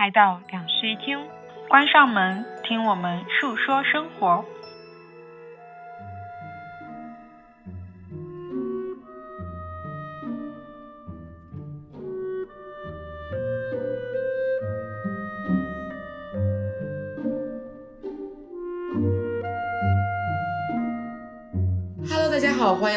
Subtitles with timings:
[0.00, 1.18] 来到两室一厅，
[1.68, 4.42] 关上门，听我们诉说生活。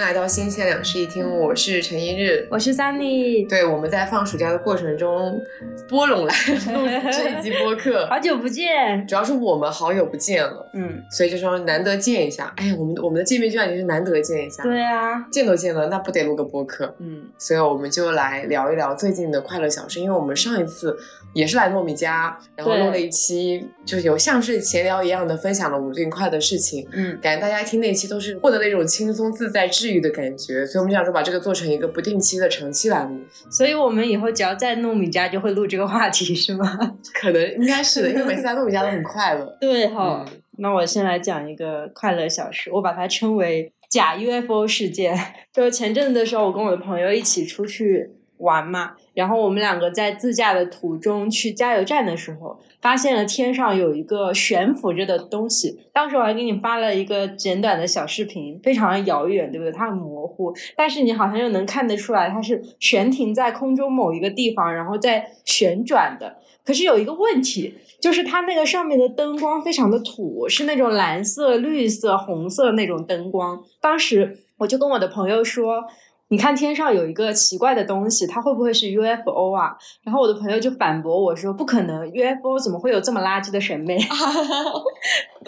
[0.03, 3.47] 来到新鲜两室一厅，我是陈一日，我是 Sunny。
[3.47, 5.39] 对，我们在放暑假的过程中
[5.87, 6.35] 拨拢来
[6.75, 12.53] 录这一集播客， 好久不见，主要是我们好久不见了，嗯，所以就说难得见一下。
[12.57, 20.97] 哎呀，我们我们的见面居然也是难得见一下，对啊，见都见了，那不得录个播客，嗯，所以我们就来聊一聊最近的快乐小事，因为我们上一次。
[21.33, 26.87] 也是来糯米家，然后录了一期，就是有像是闲聊一样的分享了我们最近快乐的事情。
[26.91, 33.21] 嗯，感觉大家听那期都是获得了一种轻松自在、治愈的感觉，所以我们想说把这个做成一个不定期的长期栏目。
[33.49, 36.77] 所以我们以后只要在糯米家就会录这个话题，是吗？
[37.19, 39.57] 可能应该是的，因为每次在糯米家都很快乐。
[39.59, 40.23] 对哈，
[40.57, 45.17] 那我先来讲一个快乐小事，我把它称为假 UFO 事件。
[45.51, 48.11] 就是前阵子的时候，我跟我的朋友一起出去。
[48.37, 55.79] 玩嘛，然后我们两个在自驾的途中去加油站的时候，发现了天上有一个悬浮着的东西。
[55.93, 59.71] 当时我还给你发了一个简短的小视频，非常遥远，对不对？
[59.71, 66.35] 它很模糊，但是你好像又能看得出来，它是悬停在空中某一个地方，然后在旋转的。
[66.65, 73.63] 可是有一个问题，就是它那个上面的灯光非常的土，是那种蓝色、绿色、红色那种灯光。
[73.79, 75.85] 当时我就跟我的朋友说。
[76.33, 79.77] 你看天上有一个奇怪的东西，它会不会是 UFO 啊？
[80.01, 83.99] 然后我的朋友就反驳我说：“不可能，UFO 怎么会有这么垃圾的审美？”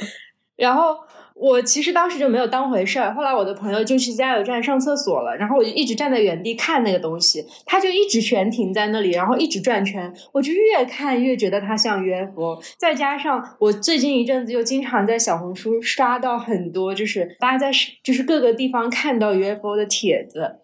[0.55, 0.95] 然后
[1.33, 3.11] 我其实当时就没有当回事儿。
[3.15, 10.13] 后来我的朋友就去加油站上厕所了，然后我就一直站在原地看那个东西，它就一直悬停在那里，然后一直转圈。
[10.33, 12.61] 我就越看越觉得它像 UFO。
[12.77, 17.71] 再加上我最近一阵子又经常在小红书刷到很多，就是大家在
[18.03, 20.59] 就是各个地方看到 UFO 的帖子。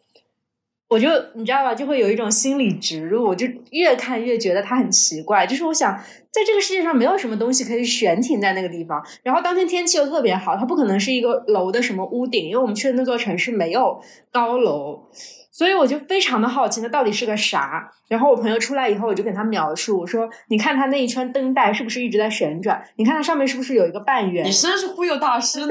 [0.91, 5.47] 我就你知道吧，就会有一种心理植入，我就越看越觉得它很奇怪。
[5.47, 5.97] 就是我想，
[6.29, 9.01] 在这个世界上没有什么东西可以悬停在那个地方。
[9.23, 14.01] 然后当天天气又特别好，它不可能是一个楼的什么屋顶，因为我们去的那座城市没有
[14.33, 15.07] 高楼，
[15.49, 17.89] 所以我就非常的好奇，那到底是个啥？
[18.09, 22.83] 然后我朋友出来以后，我就给他描述，我说：“你看它那一圈灯带是不是一直在旋转？
[22.97, 25.67] 你看它上面是不是有一个半圆？”你真是忽悠大师呢。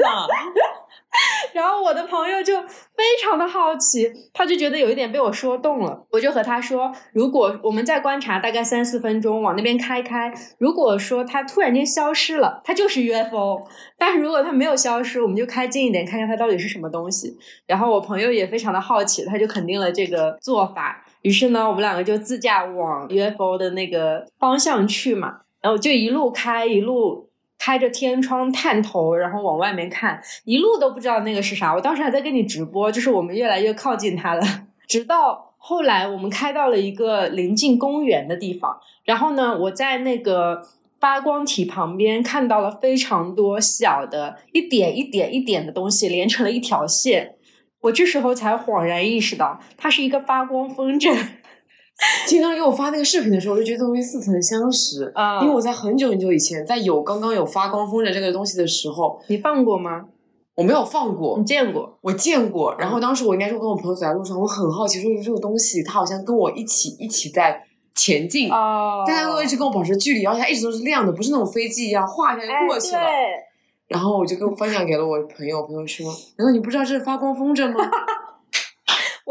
[1.53, 6.07] 然后我的朋友就非常的好奇，他就觉得有一点被我说动了。
[6.09, 13.61] 我就和他说，如果我们再观察大概三四分钟，往那边开开，如果说它突然间消失了，它就是 UFO；
[13.97, 17.37] 但是如果它没有消失，我们就开近一点，看看它到底是什么东西。
[17.67, 21.03] 然后我朋友也非常的好奇，他就肯定了这个做法。
[21.23, 27.30] 于是呢，我们两个就自驾往 UFO 的那个方向去嘛，然后就一路开一路。
[27.63, 31.75] 开着天窗探头，然后往外面看，一路都不知道那个是啥。
[31.75, 34.41] 我当时还在跟你直播，就是我们越来越靠近它了。
[34.87, 40.63] 直到后来，我们开到了一个临近公园的地方，然后呢，我在那个
[40.99, 47.35] 发光体旁边看到了非常多小的一点一点一点的东西连成了一条线。
[47.81, 51.15] 我这时候才恍然意识到，它是一个发光风筝。
[52.25, 55.41] 经常给我发那个视频的时候，我就觉得东西似曾相识啊！
[55.41, 60.05] 因为我在很久很久以前，在有刚刚有发光风筝这个东西的时候，你放过吗？
[60.55, 61.37] 我没有放过。
[61.37, 61.97] 你见过？
[62.01, 62.75] 我见过。
[62.77, 67.63] 然后当时我应该是跟我朋友走在路上，我很好奇，说这个东西它好像跟我一起一起在
[67.95, 73.01] 前进啊，大家都一直跟我保持距离，而且它一直都是亮的，不是那种飞机一样哗一下就过去了。
[73.87, 76.05] 然后我就跟分享给了我朋友，朋友说
[76.37, 77.79] ：“难道你不知道这是发光风筝吗？”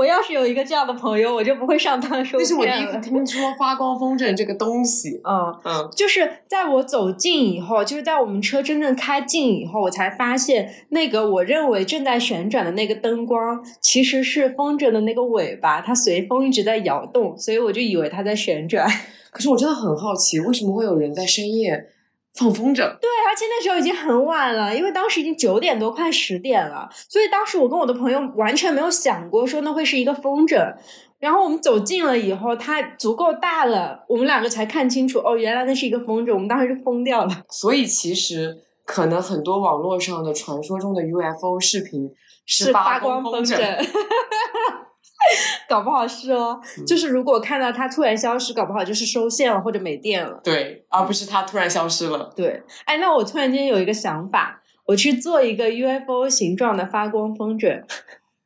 [0.00, 5.21] 我要是有一个这样的朋友，我就不会上当受骗那是我第一次听说发光风筝这个东西。
[5.25, 18.89] 嗯嗯，就是在我走近以后，就是在我们车真正开近以后，我才发现那个我认为正在旋转的那个灯光，其实是风筝的那个尾巴，它随风一直在摇动，所以我就以为它在旋转。
[19.30, 21.89] 可是我真的很好奇，为什么会有人在深夜？
[22.34, 30.74] 放风筝，对，而且那时候已经很晚了，因为当时已经九点多，快十点了，所以当时我跟我的朋友完全没有想过说那会是一个风筝。
[31.18, 37.44] 然后我们走近了以后，它足够大了，我们两个才看清楚，哦，原来那是一个风筝，我们当时就疯掉了。
[37.50, 38.56] 所以其实
[38.86, 42.10] 可能很多网络上的传说中的 UFO 视频
[42.47, 43.59] 是发光风筝。
[45.69, 50.41] 搞不好是哦，就是如果看到它突然消失，搞不好就是收线了或者没电了。
[50.43, 52.33] 对，而不是它突然消失了。
[52.34, 57.83] 对，哎，那我突然间有一个想法，我去做一个 UFO 形状的发光风筝，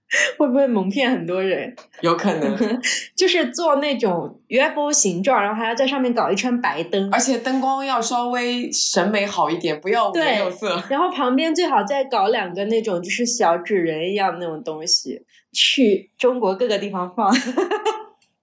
[0.39, 1.75] 会不会蒙骗很多人？
[2.01, 2.56] 有可能，
[3.17, 10.83] 就是做那种 UFO 形状，然后还要在上面搞一圈白灯，而且灯光要稍微审美好一点，不要五颜六色。
[10.89, 15.23] 然后旁边最好再搞两个那种就是小纸人一样那种东西，
[15.53, 17.35] 去中国各个地方放。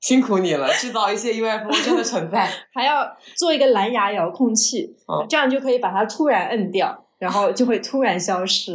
[0.01, 2.49] 辛苦你了，制造一些 UFO 真的存在。
[2.73, 4.95] 还要做一个蓝牙遥控器，
[5.29, 8.73] 这样就可以把它突然摁掉，然后就会突然消失。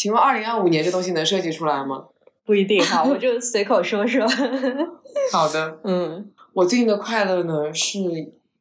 [0.00, 2.06] 请问二零二五年这东西能设计出来吗？
[2.46, 4.26] 不一定哈， 我就随口说说。
[5.30, 7.98] 好的， 嗯，我最近的快乐呢是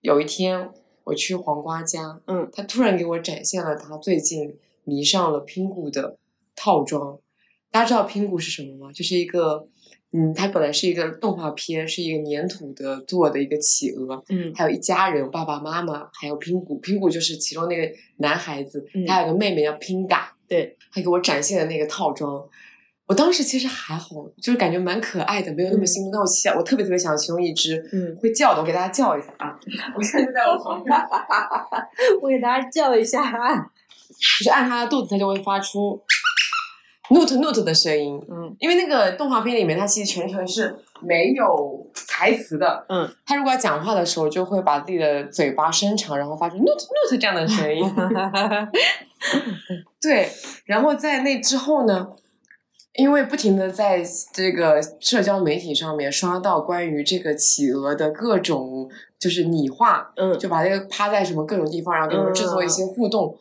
[0.02, 0.70] 有一天
[1.06, 6.18] 我去黄瓜家，嗯，他突然给我展现了他最近迷上了拼谷的
[6.58, 7.18] 套装。
[7.72, 8.92] 大家知道拼谷是什么吗？
[8.92, 9.66] 就是一个，
[10.12, 20.36] 嗯，它本来是一个动画片，是一个粘土的做的一个企鹅，嗯，还有一家人，爸爸妈妈，还有拼谷，拼谷就是其中那个男孩子，他有个妹妹叫拼嘎。
[20.50, 22.44] 对，他给我展现的那个套装，
[23.06, 24.10] 我当时其实还好，
[24.42, 26.12] 就是感觉蛮可爱的，没有那么心动。
[26.12, 29.60] 那我想，我特别特别想其中一只，嗯，会叫的，我给大家叫一下啊！
[29.96, 30.96] 我现在就在我旁 边，
[32.22, 33.72] 我给大家叫一下啊！
[34.10, 36.02] 就是按它的肚子，它就会发出
[37.10, 38.20] note note 的声音。
[38.30, 42.86] 嗯，因为那个动画片里面，它其实全程是没有台词的。
[42.90, 47.84] 嗯，它如果要讲话的时候，就会把自己的嘴巴伸长，然后发出 note note 这样的声音。
[50.01, 50.30] 对，
[50.66, 52.07] 然后在那之后呢，
[52.94, 54.01] 因为不停的在
[54.33, 58.89] 这个社交媒体上面刷到关于这个企鹅的各种
[59.19, 63.38] 就是拟画，嗯，就把这个趴在什么各种地方，然后给你们制作一些互动，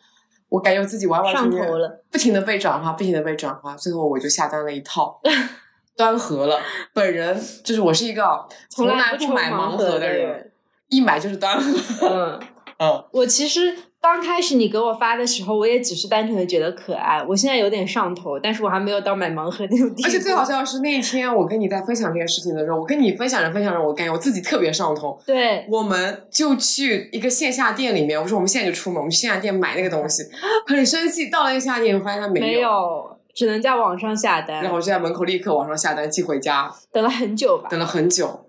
[0.48, 1.69] 我感觉自己完完全全
[2.10, 5.20] 不停的被转化，不停的被转化，最后我就下单了一套，
[5.96, 6.60] 端盒了。
[6.92, 10.50] 本人就是我是一个从来不买盲盒的人，
[10.88, 12.08] 一买就是端盒。
[12.08, 12.40] 嗯
[12.78, 13.76] 嗯，我其实。
[14.00, 17.21] 刚开始你给我发的时候，我也只是单纯的觉得可爱。
[17.29, 20.09] 我现在有点上头，但是我还没有到买盲盒那种地步。
[20.09, 25.21] 而且最好笑的是，那一天我跟你在分享这件事情的时候，我跟你分享着分享着，我感觉我自己特别上头。
[25.27, 30.23] 对，我们就去一个线下店里面，我说我们现在就出门，我们去线下店买那个东西，
[30.69, 31.29] 很生气。
[31.29, 34.62] 到了那个线下店，我发现它没有，没有，只能在网上下单。
[34.62, 38.47] 然后我就在门口立刻网上下单寄回家，等了很久吧，等了很久，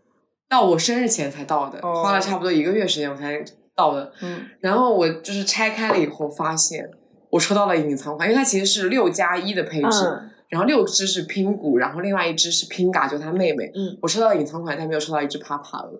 [0.48, 3.44] 到我生日前才到的，花了差不多一个月时间我才。
[3.80, 6.90] 到的，嗯，然后我就是拆开了以后，发现
[7.30, 15.92] 我抽到了隐藏款，因为它其实是六加一的配置，然后六只是拼骨，然后另外一只是拼嘎，就他妹妹，嗯，我抽到隐藏款，但没有抽到一只趴趴鹅，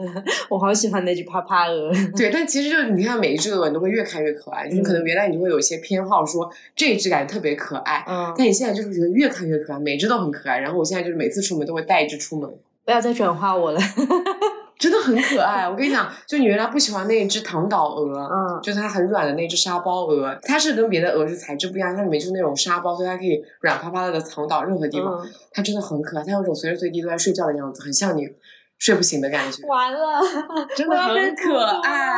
[0.50, 12.50] 我好喜欢那只趴趴鹅，对，但其实就是你看每一只鹅，你都会越看越可爱，就是可能原来你就会有一些偏好，说这一只感觉特别可爱，嗯，但你现在就是觉得越看越可爱，每只都很可爱，然后我现在就是每次出门都会带一只出门，
[12.86, 13.80] 不要再转化我了。
[14.78, 25.26] 真的很可爱， 我跟你讲，就你原来不喜欢那一只唐岛鹅，嗯，就是它很软的那只沙包鹅，它是跟别的鹅是材质不一样，它里面就是那种沙包，所以它可以软趴趴的藏到任何地方。
[25.52, 28.28] 它真的很可爱，它有种随时随地都在睡觉的样子，很像你
[28.78, 29.66] 睡不醒的感觉。
[29.66, 29.98] 完了，
[30.76, 32.16] 真的很可爱。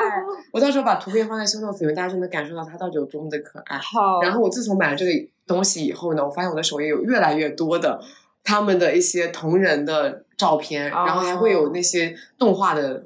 [0.52, 3.78] 我到时候把图片放在修 notes 里面，大家就能感受到它到底有多么的可爱。
[3.78, 4.20] 好。
[4.20, 5.10] 然后我自从买了这个
[5.46, 7.98] 东西以后呢，我发现我的首页有越来越多的
[8.44, 13.04] 他们的一些同人的照片，然后还会有那些动画的。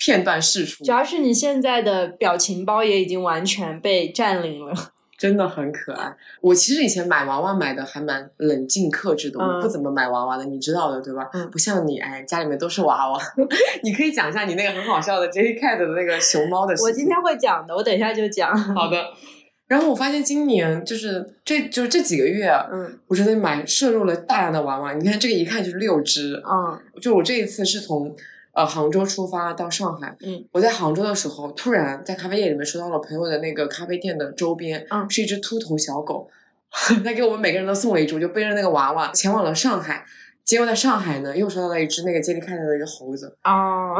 [0.00, 4.72] 片段释出，主要是你现在的表情包也已经完全被占领了，
[5.18, 6.14] 真的很可爱。
[6.40, 11.28] 我其实以前买娃娃买的还蛮冷静克制的，我不怎么买娃娃的，你知道的对吧？
[11.32, 13.20] 嗯，不像你，哎，家里面都是娃娃。
[13.82, 16.88] 你可以讲一下你那个很好笑的 Jellycat 的那个熊猫的事情。
[16.88, 18.56] 我今天会讲的，我等一下就讲。
[18.56, 19.04] 好的。
[19.68, 24.94] 然后我发现今年就是这就是这几个月，嗯，我真的买摄入了大量的娃娃。
[24.94, 28.16] 你看这个一看就是六只，嗯，就我这一次是从。
[28.52, 30.16] 呃，杭州出发到上海。
[30.20, 36.28] 嗯，我在杭州的时候，突然在咖啡店里面收到了朋友的那个咖啡店的周边，嗯，是一只秃头小狗，
[37.04, 40.04] 他给我们每个人都送了一只，就背着那个娃娃前往了上海。
[40.44, 43.36] 结果在上海呢，又收到了一只那个接力看的一个猴子。
[43.44, 43.94] 哦，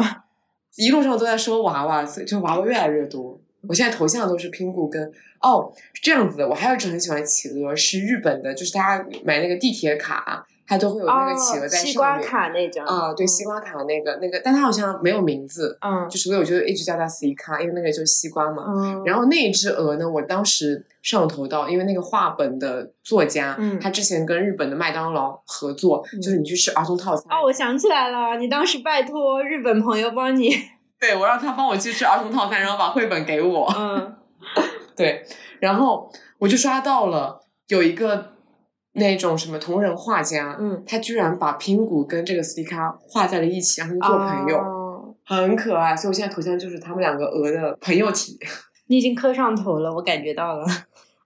[0.75, 3.41] 一路上都在收娃娃，所以就娃娃越来越多。
[3.67, 5.03] 我现在头像都是拼布跟
[5.41, 6.49] 哦，是这样子的。
[6.49, 10.47] 我还有一只很喜欢企鹅，是日本的，就是大家买那个地铁卡。
[10.71, 18.65] 它都会有那个企鹅在上面，西瓜卡那张啊，对，西瓜卡那个那个，但它好像没有名字，嗯，就所以我就一直叫它 C 卡，因为那个就是西瓜嘛。
[18.69, 27.25] 嗯，然后那一只鹅呢，我当时上头到，因为那个画本的作家，嗯，他之前跟日本的麦当劳合作，就是你去吃儿童套餐。
[27.35, 30.51] 哦，我想起来了，你当时拜托日本朋友帮你，
[31.01, 33.73] 对我让他帮我去吃儿童套餐，然后把绘本给我。
[33.77, 34.17] 嗯，
[34.97, 35.25] 对，
[35.61, 38.33] 然后我就刷到了有一个。
[38.95, 45.95] 那种什么同人画家，嗯，他居然把拼谷跟这个斯蒂卡画在了一起，让他们做朋友，哦很可爱。
[45.95, 48.37] 所以我现在头像就是他们两个鹅的朋友体。
[48.89, 50.67] 你已经磕上头了，我感觉到了。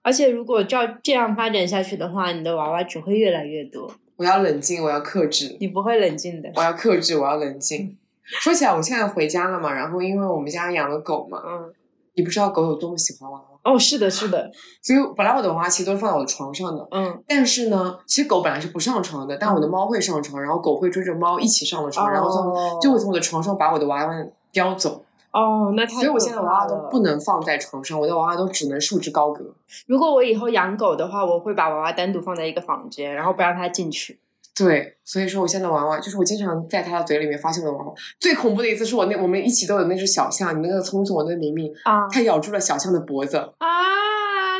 [0.03, 3.91] 而且如果照这样发展下去的话，你的娃娃只会越来越多。
[4.17, 5.57] 我要冷静，我要克制。
[5.59, 6.51] 你不会冷静的。
[6.53, 7.97] 我要克制，我要冷静。
[8.25, 11.73] 说起来，我现在回家了嘛，然后因为我们家养了狗嘛，嗯，
[12.15, 13.45] 你不知道狗有多么喜欢娃娃。
[13.63, 14.51] 哦，是的，是的。
[14.83, 17.23] 所以本来我的娃娃其实都是放在我的床上的，嗯。
[17.27, 24.13] 但是呢，其实狗本来是不上床的，但我的猫会上床，然后狗会追着猫一起上了床，然后从就会从我的床上把我的娃娃
[24.51, 25.03] 叼走。
[25.31, 29.43] 哦，那所以我现在娃娃都不能放在床上，我的娃娃都只能束之高阁。
[29.87, 34.19] 如果我以后养狗的话，我会把娃娃单独放在一个房间，然后不让它进去。
[34.55, 37.93] 对，所以说我现在娃娃就是我经常在他的嘴里面发现的娃娃。
[38.19, 43.67] 最恐怖的一次是我那我们一起都有那只小象，你那个聪聪，我那个明明啊，它咬住了小象的脖子啊，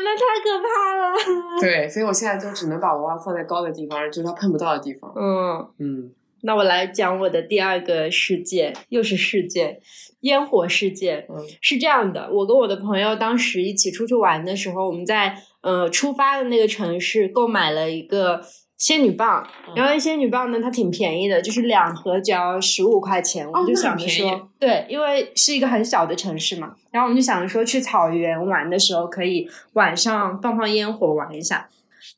[0.00, 1.60] 那太可怕了。
[1.60, 5.12] 对，所以我现在就只能把娃娃放在高的地方，就是它碰不到的地方。
[5.16, 6.12] 嗯嗯。
[6.46, 9.80] 那我来讲我的第二个事件，又是事件，
[10.20, 11.24] 烟火事件。
[11.30, 18.42] 嗯，是这样的，我跟我的朋友当时一起出去玩的时候，我们在呃出发的那个城市购买了一个
[18.76, 23.46] 仙女棒，然后仙女棒呢，它挺便宜的，就是两盒只要十五块钱。
[23.46, 31.68] 我们就想着说，对，因为是一个很小的城市嘛，然后我们就想着说去草原玩的时候可以晚上放放烟火玩一下。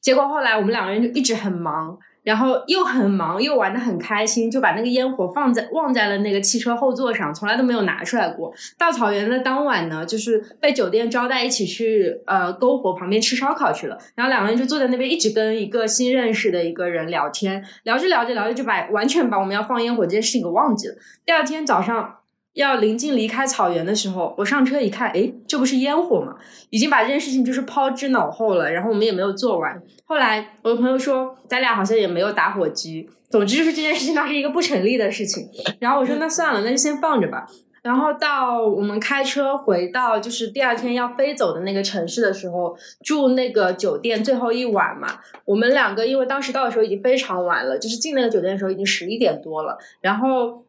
[0.00, 1.98] 结果后来我们两个人就一直很忙。
[2.26, 8.52] 然后又很忙，又玩的很开心，就把那个烟火放在忘在了那个汽车后座上，从来都没有拿出来过。
[8.76, 13.96] 到草原的当晚呢，就是被酒店招待，一起去呃篝火旁边吃烧烤去了。
[14.16, 20.96] 然后两个人就坐在那边，一直跟一个新认识的一个人聊天，聊着聊着聊着就把完全把我们要放烟火这件事情给忘记了。
[21.24, 22.16] 第二天早上。
[22.56, 26.34] 要临近离开草原的时候，我上车一看，哎，这不是烟火吗？
[26.70, 28.72] 已经把这件事情就是抛之脑后了。
[28.72, 29.78] 然后我们也没有做完。
[30.06, 33.06] 后来我的朋友说，咱俩好像也没有打火机。
[33.28, 35.46] 总之就是这件事情它是一个不成立的事情。
[35.80, 37.46] 然后我说那算了，那就先放着吧。
[37.82, 45.18] 然后到我们开车回到就是第二天要飞走的那个城市的时候，住那个酒店最后一晚嘛。
[45.44, 49.76] 我们两个因为当时到的时候已经非常晚了，就是进那个酒店的时候已经十一点多了。
[50.00, 50.64] 然后。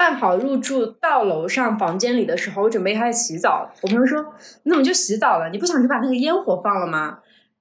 [0.00, 3.70] 办好入住，到楼上房间里的时候，我准备开始洗澡。
[3.82, 4.24] 我朋友说
[4.64, 5.50] ：“你怎么就洗澡了？
[5.50, 7.18] 你不想去把那个烟火放了吗？”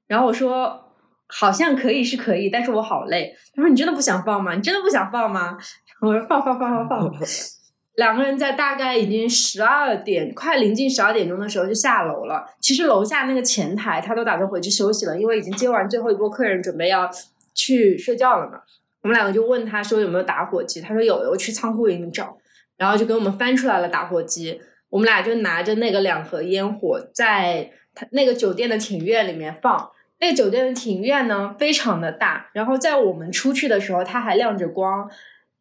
[0.07, 0.85] 然后我说
[1.27, 4.55] ：“好像可以是可以，但是我好累。”他说：“你真的不想放吗？
[4.55, 5.57] 你真的不想放吗？”
[5.99, 7.19] 我说：“放放放放放。”
[7.95, 12.45] 两个人在大概已经十二点，快临近十二点钟的时候就下楼了。
[12.61, 17.09] 其实楼下那个前台他都打算回去休息了，因为已经接完最后一波客人，准备要
[17.53, 18.61] 去睡觉了嘛。
[19.01, 22.37] 我们两个就问他说有没有打火机，他说有，我去仓库里面找，
[22.77, 24.61] 然后就给我们翻出来了打火机。
[24.89, 29.91] 我们俩就拿着那个两盒烟火，在他那个酒店的庭院里面放。
[30.19, 35.09] 那个酒店的庭院呢，非常的大，然后在我们出去的时候，它还亮着光。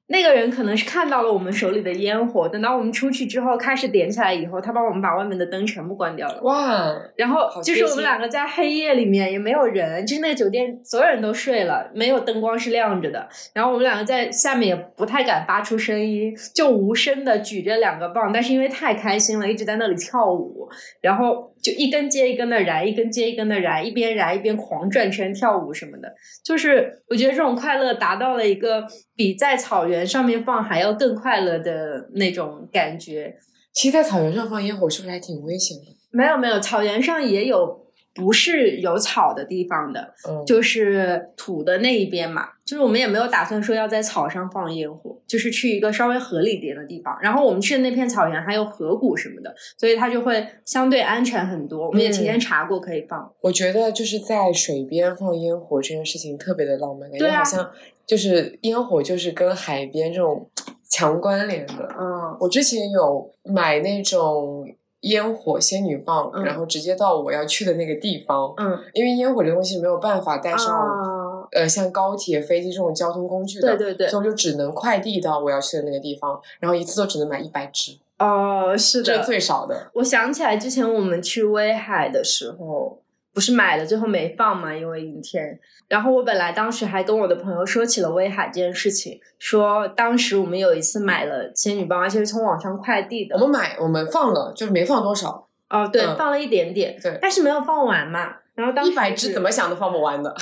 [0.09, 6.41] 那个人可能是看到了我们手里的烟火，等到我们出去之后开始点起来以后，他帮我们把外面的灯全部关掉了。
[6.43, 6.95] 哇！
[7.15, 13.29] 然后就是我们两个在黑夜里面也没有人，就是那个酒店所有人都睡了，没有灯光是亮着的。
[13.53, 20.69] 然后我们两个在下面也不太敢发出声音，就无声的举着两个棒，但是因为太开心了，一直在那里跳舞，
[21.03, 26.13] 然后就一根接一根的燃，一根接一根的燃，一边燃一边狂转圈跳舞什么的。
[26.45, 28.85] 就是我觉得这种快乐达到了一个
[29.15, 29.99] 比在草原。
[30.09, 33.37] 上面放还要更快乐的那种感觉。
[33.75, 35.85] 其实，在草原上放烟火是不是还挺危险的？
[36.11, 37.88] 没有没有，草原上也有
[38.19, 40.13] 不是有草的地方的，
[40.45, 42.49] 就是土的那一边嘛。
[42.65, 47.17] 就是我们也没有打算说要在草上放烟火，就是去一个稍微合理点的地方。
[47.23, 51.87] 然后我们去的那片草原还有河谷什么的，所以它就会相对安全很多。
[51.87, 53.33] 我们也提前查过可以放。
[53.41, 57.71] 我觉得就是在水边放烟火这件事情特别的浪漫，感觉好像。
[58.07, 60.51] 就是烟火，就是跟海边这种
[60.91, 61.87] 强关联的。
[61.99, 64.65] 嗯，我之前有买那种
[65.01, 68.53] 烟火仙女棒，然后直接到我要去的那个地方。
[68.57, 77.99] 嗯，因为烟火这东西没有办法带上，呃，像高铁、飞机这种交通工具的，对对对，所以我就只能快递到我要去的那个地方，然后一次都只能买一百支。
[78.19, 79.91] 哦，是的，这是最少的。
[79.95, 83.01] 我想起来之前我们去威海的时候。
[83.35, 85.61] 不是买了，最后没放嘛，因为阴天。
[85.89, 93.35] 然后我本来当时还跟我的朋友说起了威海这件事情，说当时我们有一次买了仙女棒，而且是从网上快递的。
[93.37, 95.49] 我们买，我们放了，就是没放多少。
[95.71, 98.37] 哦，对，放了一点点，对，但是没有放完嘛。
[98.55, 100.35] 然后当一百只怎么想都放不完的。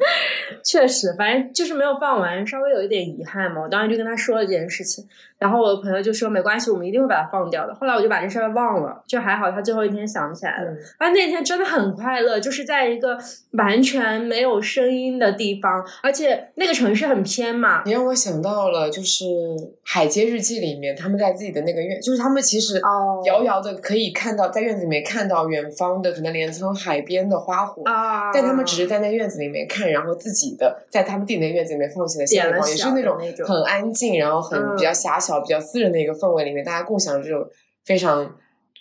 [0.62, 3.62] 确实，反正就是没有放完，稍微有一点遗憾嘛。
[3.62, 5.02] 我当时就跟他说了这件事情。
[5.44, 7.74] 然后我的朋友就说没关系，我们一定会把它放掉的。
[7.74, 10.70] 后来我就把这事儿忘了，就还好他最后一天想起来了。
[10.96, 13.18] 啊，那天真的很快乐，就是在一个
[13.50, 17.82] 完全没有声音的地方，而且那个城市很偏嘛。
[17.84, 19.24] 你让我想到了，就是
[19.84, 22.80] 《海街日记》里面，他们在自己的那个院，就是他们其实
[23.26, 37.48] 遥遥的可以看到，在院子里面看到远方的可能连成海边的花火啊，但他们只是在那院子里面看，然后自己的在他们自己的院子里面放起了鲜花，也是那种很安静，然后很比较狭小、比较私人的一个氛围里面，大家共享这种
[37.84, 38.36] 非常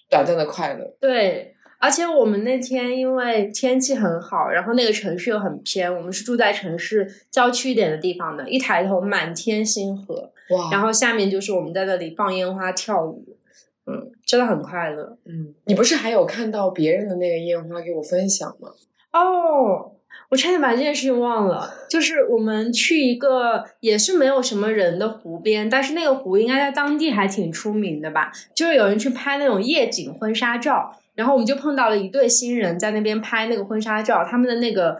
[0.09, 0.95] 短暂的快乐。
[0.99, 10.69] 对，而且我们那天因为天气很好，然后那个城市又很偏，我们是住在城市郊区一点的地方的，一抬头满天星河，哇！
[10.71, 13.37] 然后下面就是我们在那里放烟花跳舞，
[13.85, 15.17] 嗯，真的很快乐。
[15.25, 18.69] 嗯，你不是还有看到别人的那个烟花给我分享吗？
[19.13, 19.92] 哦。
[20.33, 28.31] 我差点把这件事情忘了，就是我们去一个也是没有什么人的湖边，但是那个湖应该在当地还挺出名的吧？
[28.55, 34.97] 就是有人去拍那种夜景婚纱照，然后我们就碰到了一对新人在那边拍那个婚纱照，他们的那个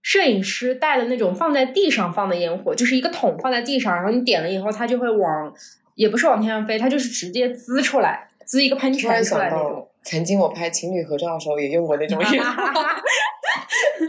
[0.00, 5.52] 摄影师带的那种放在地上放的烟火，就是一个桶放在地上，然后你点了以后，它就会往，
[5.96, 9.86] 也不是往天上飞，它就是直接滋出来，滋一个喷泉出来那种。
[10.04, 12.72] 曾经我拍情侣合照的时候也用过那种烟花。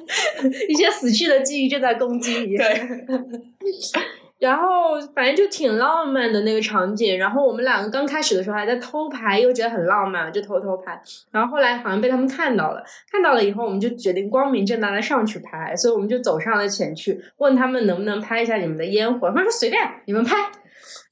[0.70, 2.58] 一些死去的记忆正在攻击你。
[2.58, 2.66] 对，
[4.40, 7.18] 然后反正就挺浪漫的那个场景。
[7.18, 11.02] 然后我们两个刚开始的时候还在偷拍，又觉得很浪漫，就偷偷拍。
[11.32, 15.76] 然后后来好像被他们看到了，看到了以后，我们就决定光明正大的上去拍。
[15.76, 19.30] 所以我们就走上了前去，问他们能不能拍一下你们的烟火。
[19.30, 20.36] 他们说随便，你们拍。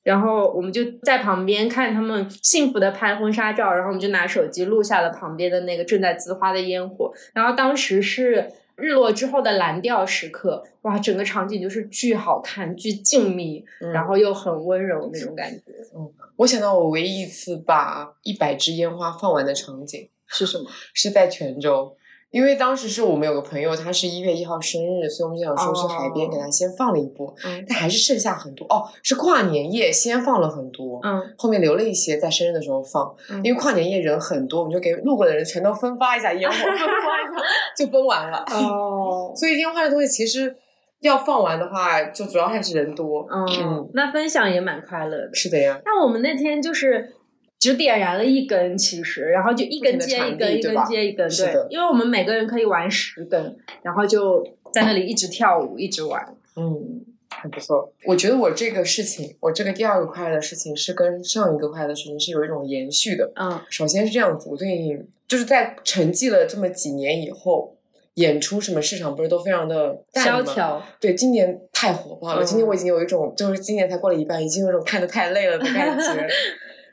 [0.04, 7.14] 然后我们就在旁边看他们幸福的拍婚纱照，然后我们就拿手机录下了旁边的那个正在滋花的烟火。
[7.36, 13.64] 然后当时是日落之后的蓝调时刻，哇，整个场景就是巨好看、巨静谧，
[13.94, 15.64] 然后又很温柔那种感觉。
[15.96, 20.70] 嗯，我想到我唯一一次把一百支烟花放完的场景是什么？
[20.94, 21.96] 是在泉州。
[22.32, 27.34] 因为当时是我们有个朋友，他是一月一号生日，所以我们就想说去海边给他先放了一波，
[27.68, 28.88] 但还是剩下很多哦。
[29.04, 33.14] 是跨年夜先放了很多，嗯，后面留了一些在生日的时候放。
[33.44, 37.44] 因为跨年夜人很多，我们就给路过的人全都分发一下烟火， 分发一下
[37.78, 38.46] 就分完了。
[38.50, 40.56] 哦， 所以烟花的东西其实
[41.02, 43.28] 要放完的话，就主要还是人多。
[43.30, 45.30] 嗯，那分享也蛮快乐的。
[45.34, 45.82] 是的呀。
[45.84, 47.16] 那我们那天就是。
[47.62, 54.44] 只点燃了一根，其实，然后就一根接一根，一根接一根，对，因为我们每个人可以玩十根，然后就
[54.74, 57.94] 在那里一直跳舞，一直玩，嗯，很不错。
[58.06, 63.32] 我觉得我这个事情，我这个第二个快乐的事情是跟上一个快乐的事情是有一种延续的。
[63.36, 67.78] 嗯，首先是这样子，我最近就是在沉寂了这么几年以后，
[68.16, 70.84] 演出什么市场不是都非常的萧条？
[71.00, 72.44] 对，今年太火爆了。
[72.44, 76.28] 今年我已经有一种，就是今年才过了一半，已经有一种看的太累了的感觉。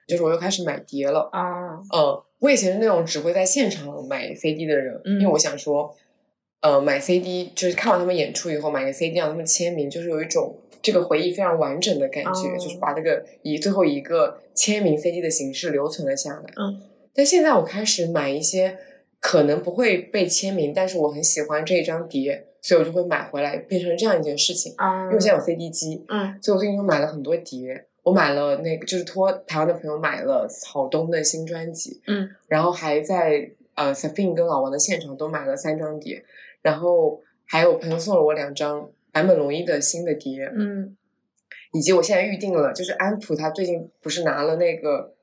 [0.09, 5.95] 就是我又开始买碟了啊，嗯，我以前是那种只会在现场买 CD 的人，因为我想说，
[6.63, 16.45] 呃，买 CD 就是看完他们演出以后买个 CD 让他们签名，就是有一种这个回忆非常完整的感觉，就是把这个以最后一个签名 CD 的形式留存了下来。
[16.57, 16.81] 嗯，
[17.13, 18.79] 但现在我开始买一些
[19.21, 24.73] 可能不会被签名，但是我很喜欢这一张碟，所以我就会买回来变成这样一件事情。
[24.79, 27.88] 啊，因为现在有 CD 机，嗯，所以我最近又买了很多碟。
[28.09, 36.25] 我买了那个，就是托台湾的朋友买了草东的新专辑，嗯，然后还在呃 s a f i n 跟老王的现场都买了三张碟，
[36.63, 40.97] 然后还有朋友送了我两张坂本龙一的新的碟，嗯，
[41.73, 45.15] 以及我现在预定了，就是安普他最近不是拿了那个。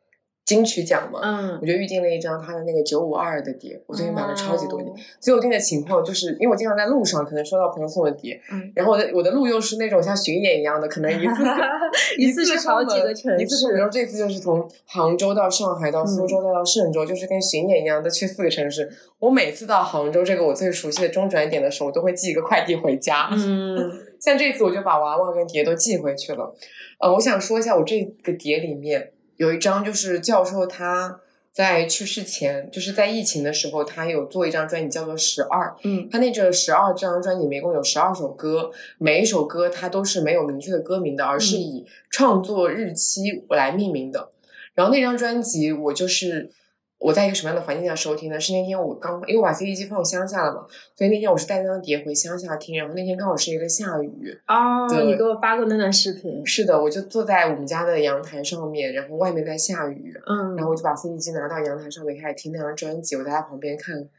[0.45, 11.43] 金曲奖嘛，嗯，我就预定了一张他的那个九五二的碟，我最近买了超级多碟，所以我订的情况就是，因为我经常在路上可能收到朋友送的碟，嗯，然后我的我的路又是那种像巡演一样的，可能一次
[12.19, 18.87] 一次是好几个城市，一次比如这次就是从杭州到上海到苏州再到嵊州，就是跟巡演一样的去四个城市。
[19.17, 23.75] 我每次到杭州这个我最熟悉的中转点的时候，我都会寄一个快递回家，嗯，
[24.21, 26.53] 像这次我就把娃娃跟碟都寄回去了。
[26.99, 29.13] 呃，我想说一下我这个碟里面。
[29.37, 31.19] 有一张就是教授他
[31.51, 35.67] 在去世前，就是在疫情的时候，他有做一张专辑叫做《十二》。
[35.83, 44.31] 嗯，他那这十二这张专辑里面一共有十二首歌，每一首歌它都是没有明确的歌名的，而是以创作日期来命名的。
[44.73, 46.51] 然后那张专辑我就是。
[46.97, 48.39] 我在一个什么样的环境下收听呢？
[48.39, 52.77] 是那天我刚因为我把 CD 机放我乡下了嘛，所以那天我是带那张碟回乡下听。
[52.77, 54.09] 然后那天刚好是一个下雨
[54.47, 56.43] 哦，你给我发过那段视频。
[56.45, 63.15] 是的，我就坐在我们家的阳台上面，然后外面在下雨，嗯，然后我就把 CD 机拿到阳台上面开始听那张专辑。
[63.15, 64.09] 我在他旁边看，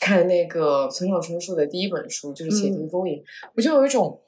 [0.00, 3.16] 看那个村上春树的第一本书，就是《且听风吟》，
[3.54, 4.20] 我就有一种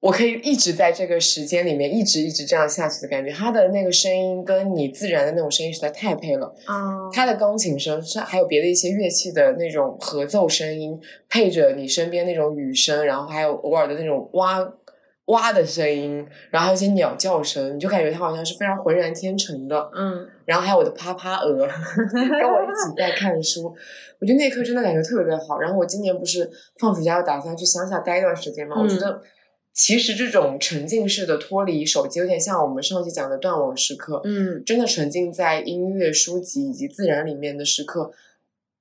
[0.00, 3.32] 我可以一直在这个时间里面一直一直这样下去的感觉。
[3.32, 6.54] 他的那个声音跟你自然的那种声音实在太配了。
[6.66, 14.72] 啊，他的钢琴声是还有别的一些乐器的那种合奏声音，配着你身边那种雨声，然后还有偶尔的那种蛙
[15.26, 19.90] 蛙的声音，然后还有一些鸟叫声，你就感觉它好像是非常浑然天成的。
[19.96, 21.56] 嗯，然后还有我的趴趴鹅
[22.12, 23.74] 跟我一起在看书，
[24.20, 25.58] 我觉得那一刻真的感觉特别特别好。
[25.58, 29.22] 然后我今年不是放暑假要打算去乡下待一段时间嘛，我觉嗯得
[29.76, 34.22] 其实这种沉浸式的脱离手机，有点像我们上期讲的断网时刻。
[34.24, 38.10] 嗯，真的沉浸在音乐、书籍以及自然里面的时刻，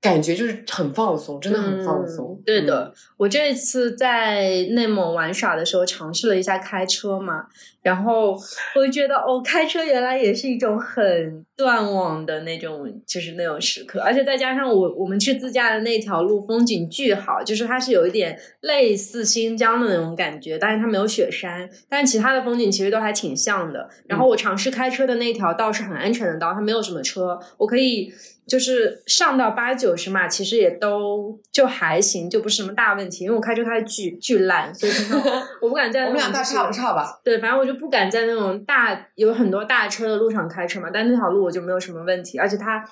[0.06, 2.40] 感觉就是很放松，真的很放松。
[2.40, 7.46] 嗯对的，我这一次在内蒙玩耍的时候，尝试了一下开车嘛，
[7.82, 8.38] 然后
[8.76, 23.90] 我就觉得哦，开车原来也是一种很断网的那种，就是那种时刻，而且再加上我我们去自驾的那条路风景巨好，就是它是有一点类似新疆的那种感觉，但是它没有雪山，但其他的风景其实都还挺像的。
[24.08, 28.14] 然后我尝试开车的那条道是很安全的道，它没有什么车，我可以。
[28.48, 33.24] 就是上到八九十码，其实也都就还行，就不是什么大问题。
[33.24, 35.20] 因为我开车开的巨巨烂，所以说
[35.62, 37.20] 我不敢在那我们俩大差不差吧？
[37.24, 40.90] 对，反正我就不敢在那种大有很多大车的路上开车嘛。
[40.94, 42.88] 但那条路我就没有什么问题，而且它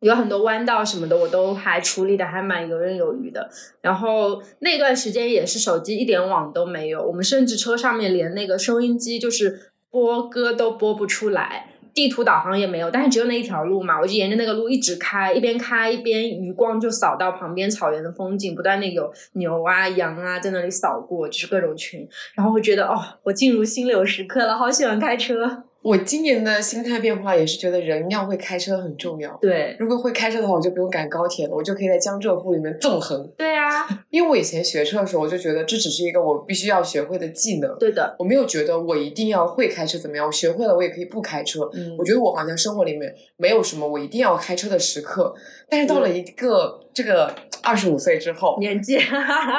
[0.00, 3.50] 有很多弯道什么的，我都还处理的还蛮游刃有余的。
[3.82, 11.74] 然后那段时间也是手机一点网都没有，我们甚至车上面连那个收音机就是播歌都播不出来。
[12.00, 25.64] 地图导航也没有，但是只有那一条路嘛，我就沿着那个路一直开，一边开一边余光就扫到旁边草原的风景，不断的有牛啊、羊啊在那里扫过，就是各种群，然后会觉得哦，我进入心流时刻了，好喜欢开车。
[25.82, 29.38] 我今年的心态变化也是觉得人要会开车很重要。
[29.40, 33.26] 对如果会开车的话，我就不用赶高铁了，我就可以在江浙沪里面纵横。
[33.36, 41.70] 对啊，因为我以前学车的时候，我就觉得这只是一个我必须要学会的技能，对的，我没有觉得我一定要会开车怎么样，我学会了我也可以不开车。
[41.72, 45.34] 嗯我觉得我好像生活里面没有什么我一定要开车的时刻，
[45.68, 48.98] 但是到了一个这个二十五岁之后，年纪，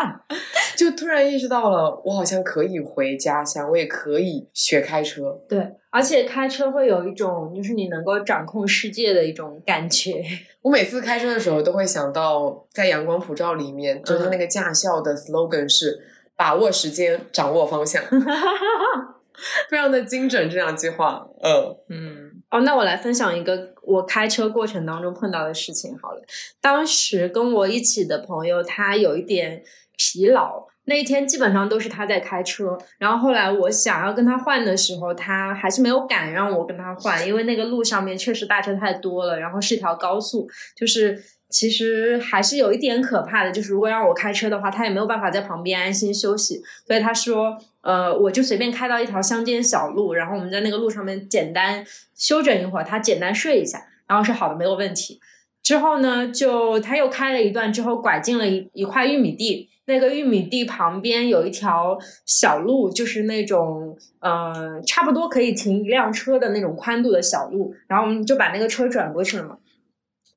[0.77, 5.39] 就突然意识到了，我好像可以回家乡，我也可以学开车。
[5.47, 10.23] 对，而且开车会有一种就是你能够掌控世界的一种感觉。
[10.61, 15.99] 我每次开车的时候，都会想到在《阳光普照》里面，就是那个驾校的 slogan 是
[16.35, 18.03] “把握时间，掌握方向
[19.69, 21.27] ”，非常的精准这两句话。
[21.41, 26.21] 嗯嗯，哦，那我来分享一个我开车过程当中碰到的事情好了。
[26.59, 29.63] 当时跟我一起的朋友，他有一点
[29.97, 32.77] 疲劳，那一天基本上都是他在开车。
[32.97, 41.23] 然后后来我想要跟他换的时候，他还是没有敢让我跟他换，因为那个路上面确实大车太多了，然后是一条高速，就是。
[41.51, 46.63] 其实还是有一点可怕的，就是如果让我开车的话，他也没有办法在旁边安心休息。
[46.87, 51.85] 所以他说，呃，我就随便开到一条乡间小路，然后我们在那个路上面简单
[52.15, 55.19] 休整一会儿，他简单睡一下，然后是好的，没有问题。
[55.61, 69.57] 之后呢，就他又开了一段之后，拐进了一一块玉米地，那个玉米地旁边有一条小路，就是那种呃，差不多可以停一辆车的那种宽度的小路，然后我们就把那个车转过去了嘛。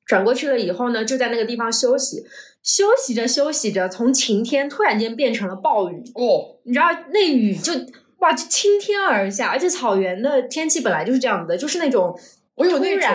[0.05, 2.23] 转过去了以后呢，就在那个地方休息，
[2.61, 6.03] 休息着休息着，从晴天突然间变成了暴雨。
[6.13, 7.73] 哦，你知道那雨就
[8.19, 12.17] 哇就倾天而下，而且草原的天气本来就是这样子的，就是那种
[12.55, 13.09] 我有那种，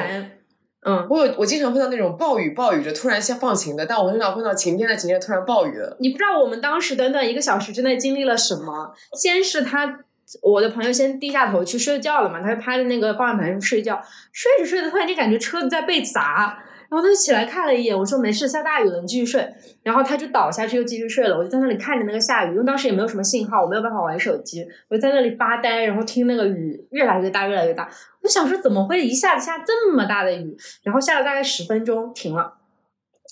[0.84, 5.96] 嗯，我有我经常碰到那种暴雨暴雨着突然下放晴的，但我很少碰到晴天的晴天突然暴雨的。
[6.00, 8.92] 你不知道我们当时短短一个小时之内经历了什么。
[9.16, 10.00] 先是他，
[10.42, 14.00] 我的朋友先低下头去睡觉了嘛，他就趴在那个方向盘上睡觉，
[14.32, 16.64] 睡着睡着突然间感觉车子在被砸。
[16.90, 19.48] 然后他就起来看了一眼，我说没事，下大雨了，你继续睡。
[19.84, 21.38] 然后他就倒下去又继续睡了。
[21.38, 27.88] 我就在那里看着那个下雨，因为当时也没有什么信号，我没有办法玩手机，我就在那里发呆，然后听那个雨越来越大，越来越大。
[28.22, 30.56] 我想说怎么会一下子下这么大的雨？
[30.82, 32.54] 然后下了大概十分钟，停了。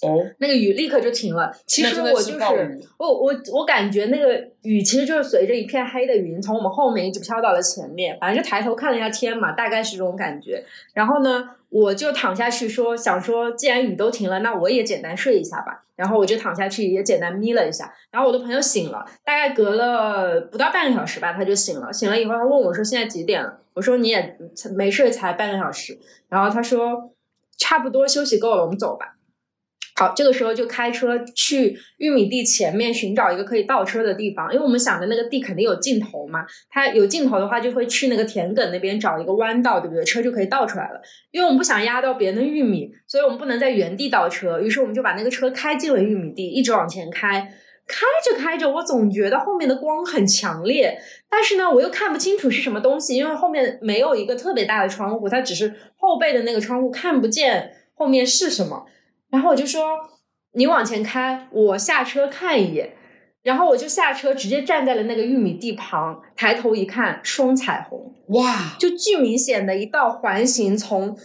[0.01, 1.53] 哦，那个雨立刻就停了。
[1.67, 2.39] 其实我就是
[2.99, 10.65] 我我我感觉那个雨其实就是随着一片黑的云从我们后面一直飘到了前面，反正就抬头看了一下天嘛，大概是这种感觉。
[10.95, 15.83] 然后呢，我就躺下去说，想说既然雨都停了，那我也简单睡一下吧。
[15.97, 17.93] 然后我就躺下去也简单眯了一下。
[18.11, 21.93] 然后我的朋友醒了，大概隔了不到半个小时吧，他就醒了。
[21.93, 23.61] 醒了以后，他问我说现在几点了？
[23.75, 24.39] 我说你也
[24.75, 25.99] 没睡才半个小时。
[26.29, 27.13] 然后他说
[27.59, 29.18] 差不多休息够了，我们走吧。
[29.99, 40.05] 好，这个时候就开车去玉米地前面寻找一个可以倒车的地方，因为我们想着那个地肯定有尽头嘛，它有尽头的话就会去那个田埂那边找一个弯道，对不对？
[40.05, 41.01] 车就可以倒出来了。
[41.33, 47.53] 因为我们不想压到别人的玉米，所以我们不能在原地倒车，于是我们就把那个车开进了玉米地，一直往前开。
[47.89, 50.97] 开着开着，我总觉得后面的光很强烈，
[51.29, 58.87] 但是呢，我又看不清楚是什么东西，因为后面没有一个特别大的窗户，它只是后背的那个窗户，看不见后面是什么。
[59.31, 59.99] 然后我就说
[60.55, 62.95] ：“你往前开，我下车看一眼。”
[63.43, 71.17] 然后我就下车，直接站在了那个玉米地旁，抬头一看，双彩虹，哇，就巨明显的一道环形从。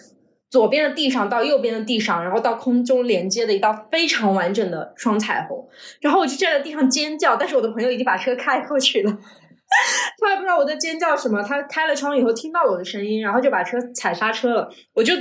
[0.52, 5.68] 左边的地上到右边的地上，然后到空中连接的一道非常完整的双彩虹，
[6.00, 9.12] 然后我就站在地上尖叫，但是我的朋友已经把车开过去了，
[10.22, 15.16] 他也不知道我在尖叫什么，他开了窗以后听到了我的声音，然后就把车踩刹车了，我就。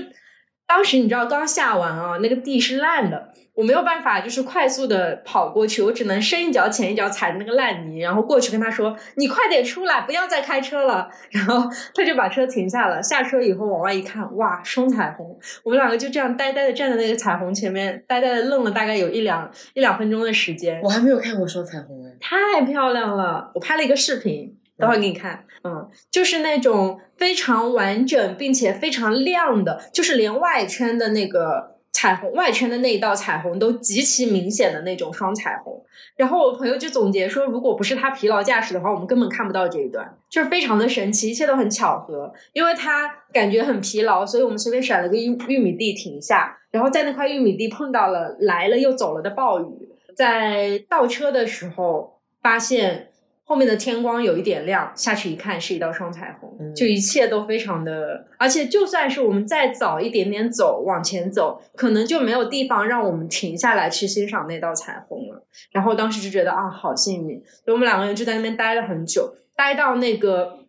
[0.66, 11.10] 当时你知道刚下完啊，那个地是烂的，我没有办法就是快速的跑过去，我只能深一脚浅一脚踩那个烂泥，然后过去跟他说：“你快点出来，不要再开车了。
[11.30, 13.02] ”然后他就把车停下了。
[13.02, 15.38] 下车以后往外一看，哇，双彩虹！
[15.62, 20.80] 我们两个就这样呆呆的站在那个彩虹前面，呆呆的愣了大概有一两一两分钟的时间。
[20.82, 23.50] 我还没有看过双彩虹哎，太漂亮了！
[23.54, 24.56] 我拍了一个视频。
[24.78, 35.80] 等会儿给你看，嗯，就是那种非常完整并且非常亮的，就是连外圈的那个彩虹，外圈的那一道彩虹都极其明显的那种双彩虹。
[36.16, 42.32] 然后我朋友就总结说，如果不是他疲劳驾驶的话，我们根本看不到这一段，就是非常的神奇，一切都很巧合。
[42.52, 53.10] 因为他感觉很疲劳，所以我们随便选了个玉玉米地停下，然后在那块玉米地碰到了来了又走了的暴雨，在倒车的时候发现。
[53.44, 65.44] 后面的天光有一点亮，下去一看是一道双彩虹，就一切都非常的，而且就算是我们再早一点点走往前走，可能就没有地方让我们停下来去欣赏那道彩虹了。
[65.72, 70.60] 然后当时就觉得啊，好幸运，所以我们两个人就在那边待了很久，待到那个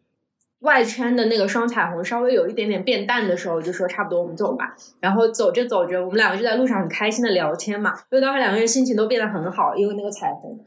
[0.61, 4.75] 外圈的那个双彩虹稍微有一点点变淡的时候，就说差不多我们走吧。
[4.99, 10.59] 然后走着走着，我们两个就在路上很开心的聊天嘛，因为当时两个人心情都变得很好，因为那个彩虹。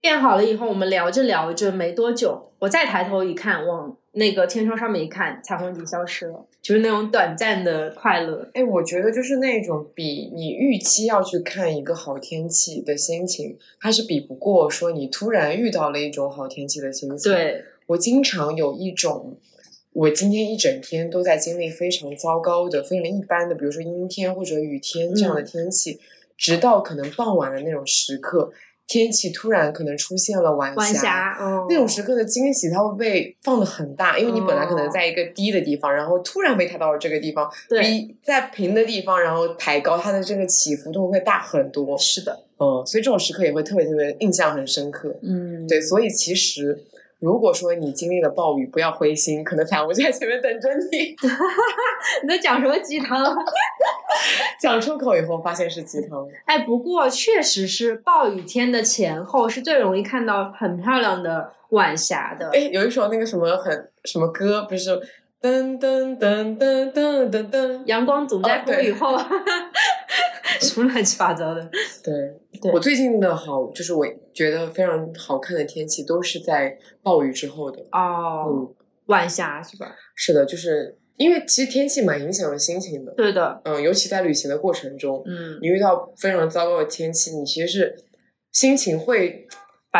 [0.00, 8.48] 变好了以后，我们聊着聊着没多久，我再抬头一看，往那个天窗上面一看，彩虹已经消失了，就是那种短暂的快乐。
[8.54, 17.32] 哎，我觉得就是那种比你预期要去看一个好天气的心情，它是比不过说你突然遇到了一种好天气的心情。
[17.32, 19.36] 对我经常有一种，
[19.92, 25.98] 我今天一整天都在经历非常糟糕的、非常一般的，比如说阴天或者雨天这样的天气，
[26.36, 28.52] 直到可能傍晚的那种时刻。
[28.88, 31.36] 天气突然可能出现了晚霞，
[31.68, 41.96] 那种时刻的惊喜，它会被放的很大，因为你本来可能在一个低的地方，然后突然被抬到了这个地方，比在平的地方然后抬高，它的这个起伏度会大很多。
[41.98, 45.14] 是的，嗯，所以这种时刻也会特别特别印象很深刻。
[45.22, 46.84] 嗯，对，所以其实。
[47.20, 51.16] 如果说你经历了暴雨，不要灰心，可能彩虹就在前面等着你。
[52.22, 53.36] 你在讲什么鸡汤？
[54.60, 56.26] 讲出口以后发现是鸡汤。
[56.44, 62.50] 哎，不过确实是暴雨天的前后是最容易看到很漂亮的晚霞的。
[62.52, 64.90] 哎，有一首那个什么很什么歌，不是
[65.40, 69.18] 噔噔噔噔噔噔噔，阳光总在风雨后。
[70.60, 71.70] 什么乱七八糟的？
[72.02, 72.12] 对，
[72.72, 78.74] 我最近的好就是我觉得非常好看的天气都是在暴雨之后的哦，嗯，
[79.06, 79.94] 晚霞是吧？
[80.16, 83.12] 是的，就是因为其实天气蛮影响的心情的。
[83.12, 88.04] 对的，嗯，尤其在旅行的过程中，嗯，你遇到非常糟糕的天气，你其实是
[88.52, 89.46] 心情会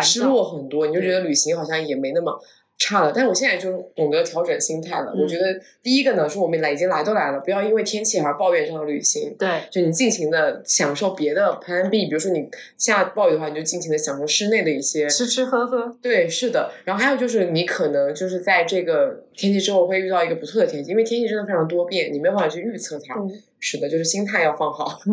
[0.01, 2.41] 失落很多，你就觉得旅行好像也没那么。
[2.79, 5.12] 差了，但是我现在就懂得调整心态了。
[5.21, 9.35] 我觉得第一个呢，是我们来已经来都来了，不要因为天气而抱怨这趟旅行。
[9.37, 15.97] 对，就你尽情的享受别的 Plan B，比如说你下暴雨的话，你就尽情的享受室内的一些吃吃喝喝。
[16.01, 16.71] 对，是的。
[16.85, 23.17] 然后还有就是你可能就是在这个天气之后会遇到一个不错的天气，因为天气真的非常多变，你没有办法去预测它。
[23.59, 25.01] 是的，就是心态要放好。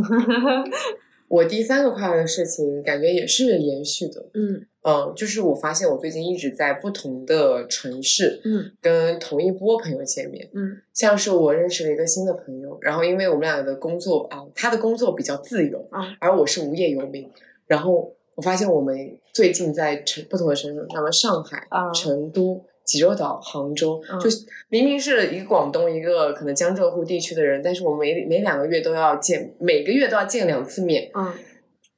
[1.35, 4.25] 我第三个快乐的事情，感觉也是延续的。
[4.33, 4.65] 嗯。
[4.87, 17.27] 嗯，就是我发现我最近一直在不同的城市，嗯，跟同一波朋友见面，嗯，像是我认识了一个新的朋友，然后因为我们俩的工作啊，他的工作比较自由，啊，而我是无业游民，
[17.65, 18.95] 然后我发现我们
[19.33, 24.29] 最近在城不同的城市，那么上海、成都、济州岛、杭州，就
[24.69, 31.33] 明明是一个广东一个可能江浙沪地区的人，但是我们每每两个月都要见，每个月都要见两次面，嗯。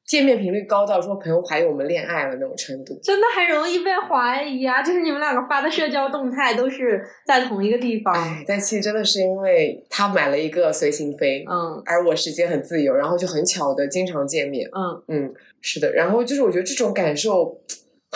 [0.06, 4.82] 见面频率高到说朋友怀疑我们恋爱了那种程度，真的很容易被怀疑啊！
[4.82, 8.13] 就是你们两个发的社交动态都是在同一个地方。
[8.13, 15.91] 哎，但其实真的是因为他买了一个随行飞，嗯，而我时间很自由，然后就很巧的经常见面，嗯嗯，是的。
[15.91, 17.60] 然后就是我觉得这种感受。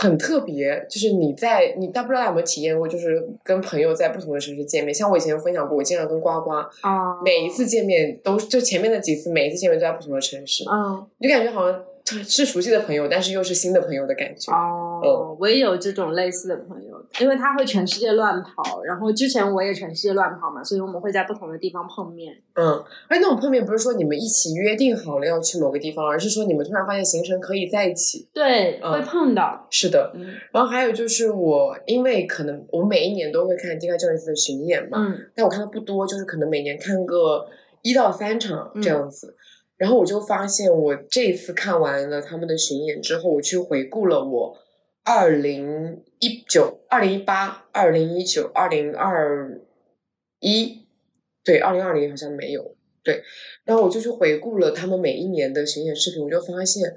[0.02, 4.92] 很特别，就是你在你，但不知道有没有体验过，就是跟朋友在不同的城市见面。
[4.92, 6.50] 像我以前分享过，我经常跟呱呱
[6.82, 11.84] 啊，每一次见面都就前面的几次，每一次见面都在不同的城市，嗯，就感觉好像
[12.28, 14.52] 是熟悉的朋友，但是又是新的朋友的感觉。
[14.52, 14.91] 哦，
[15.40, 22.36] 我也有这种类似的朋友，因为他会全世界乱跑，然后之前我也全世界乱跑嘛，所以我们会在不同的地方碰面。
[22.54, 28.28] 嗯，哎那种碰面不是说你们一起约定好了要去某个地方，而是说你们突然发现行程可以在一起。
[28.34, 29.68] 对，会碰到。
[29.70, 30.14] 是的，
[30.52, 37.48] 然后还有就是我，因为可能我每一年都会看《迪卡·教育斯》的巡演嘛，嗯，但我看的不多，就是可能每年看个
[37.82, 39.36] 一到三场这样子。
[39.78, 44.56] 然后我就发现，我这次看完了他们的巡演之后，我去回顾了我
[45.04, 49.60] 二零一九、二零一八、二零一九、二零二
[50.40, 50.86] 一，
[51.44, 53.24] 对，二零二零好像没有对。
[53.66, 56.94] 然后我就去回顾了他们每一年的巡演视频，我就发现。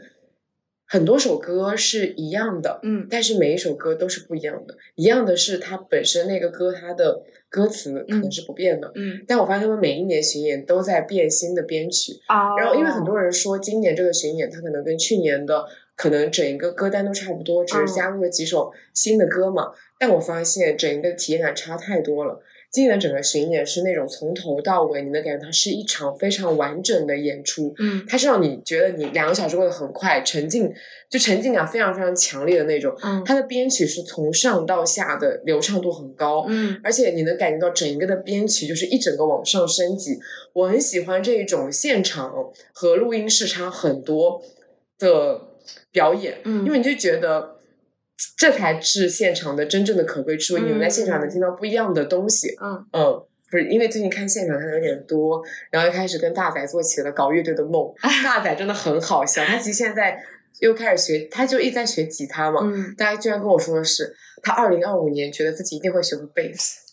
[0.87, 4.77] 很多首歌是一样的，嗯，但是每一首歌都是不一样的。
[4.97, 9.25] 一样的是它本身那个歌，它的歌词可能是不变的，嗯。
[9.27, 12.55] 但我发现他们每一年巡演都在变新的编曲啊。
[12.57, 15.65] 然后因为很多人说今年这个巡演，它可能跟去年的
[15.97, 19.73] 可能整一个歌单都差不多，只是加入了几首新的歌嘛。
[19.99, 22.41] 但我发现整一个体验感差太多了。
[22.75, 27.73] 今年整个巡演是那种从头到尾，你能感觉它是一场非常完整的演出。
[27.79, 30.69] 嗯，它是让你觉得你两个小时过得很快，沉浸
[31.09, 32.93] 就沉浸感非常非常强烈的那种。
[33.05, 36.47] 嗯，它的编曲是从上到下的流畅度很高。
[36.49, 40.19] 嗯，而且你能感觉到整一个的编曲就是一整个往上升级。
[40.53, 42.35] 我很喜欢这一种现场
[42.73, 44.43] 和录音室差很多
[44.99, 45.41] 的
[45.93, 46.39] 表演。
[46.43, 47.54] 嗯，因为你就觉得。
[48.37, 52.55] 这才是现场的真正的可贵之处，你们在现场能听到不一样的东西。
[52.61, 57.93] 嗯嗯，不是因为最近看现场看的有点多，然后又开始跟大仔做起了搞乐队的梦。
[58.25, 60.19] 大仔真的很好笑，他其实现在
[60.61, 62.61] 又开始学，他就一直在学吉他嘛。
[62.63, 66.84] 嗯，大家居然跟我说的是，他二零二五年觉得自己一定会学会贝斯。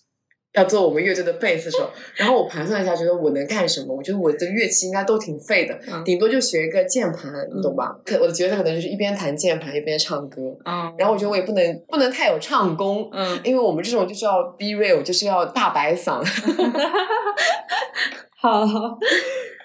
[0.54, 3.96] 要做我们乐队的贝斯手，然后我盘算一下，觉得我能干什么？
[3.96, 7.96] 我觉得我的乐器应该都挺废的，顶多就学一个键盘，你懂吧？
[8.06, 10.42] 可我的觉得可能就是一边弹键盘一边唱歌。
[10.66, 16.22] 嗯，然后我觉得我也不能不能太有唱功，嗯，因为我们这种就是要 be real，就是要大白嗓。
[18.42, 18.66] 好，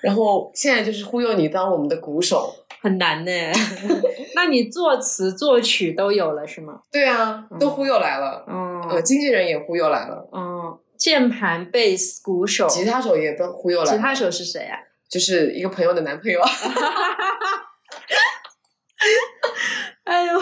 [0.02, 3.30] 然后现在就是忽悠你当我们的鼓手，很难呢。
[4.34, 6.80] 那你作词作曲都有了是吗？
[6.92, 8.44] 对啊，都忽悠来了。
[8.48, 8.82] 嗯。
[8.88, 10.28] 呃，经纪人也忽悠来了。
[10.32, 13.96] 嗯，键盘、贝斯、鼓手、吉他手也都忽悠来了。
[13.96, 14.78] 吉他手是谁啊？
[15.10, 16.40] 就是一个朋友的男朋友。
[20.04, 20.32] 哎呦，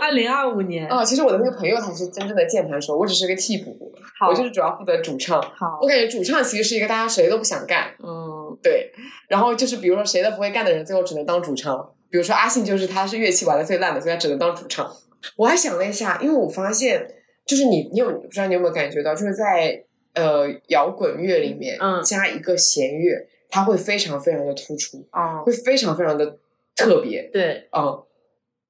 [0.00, 1.02] 二零二五年啊！
[1.04, 3.92] 其实我的那个朋友才是真正的键盘手，我只是个替补。
[4.28, 5.40] 我就是主要负责主唱。
[5.40, 7.94] 好，我感觉主唱其实是一个大家谁都不想干。
[7.98, 8.92] 嗯，对。
[9.28, 11.92] 然后就是比如说谁都不会干的人，最后只能当主唱。
[12.08, 14.90] 比如说阿信，就是他是乐器玩的最烂的，所以他只能当主唱。
[15.36, 17.06] 我还想了一下，因为我发现，
[17.44, 26.38] 就是你，你有不知道你有没有感觉到，就是在呃摇滚乐里面，嗯，加一个弦乐，它会非常非常的突出，啊，会非常非常的
[26.76, 28.02] 特别，对，嗯，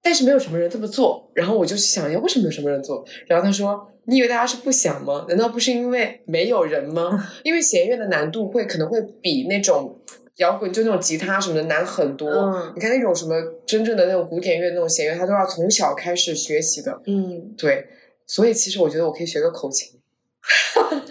[0.03, 5.27] 但是没有什么人这么做，然后我就想要为什么有什么人做，然后他说，你以为大家是不想吗？
[5.29, 7.29] 难道不是因为没有人吗？
[7.45, 9.99] 因为弦乐的难度会可能会比那种。
[10.37, 12.31] 摇滚就那种吉他什么的难很多，
[12.75, 17.01] 你看那种什么真正的那种古典乐那种弦乐，它都要从小开始学习的。
[17.07, 17.87] 嗯，对，
[18.27, 19.99] 所以其实我觉得我可以学个口琴，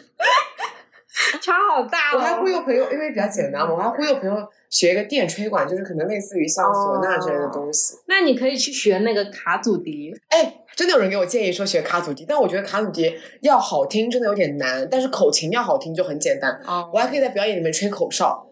[1.41, 2.13] 差好大。
[2.13, 7.95] 我还忽悠朋友，因为比较简单嘛，我还忽悠朋友学一个电吹管，就是可能类似于像唢呐之类的东西。
[8.07, 10.13] 那你可以去学那个卡祖笛。
[10.29, 16.59] 哎，真的有人给我建议说学卡祖笛，但我觉得卡祖笛要好听真的有点难，但是口琴要好听就很简单。
[16.65, 18.49] 哦，我还可以在表演里面吹口哨。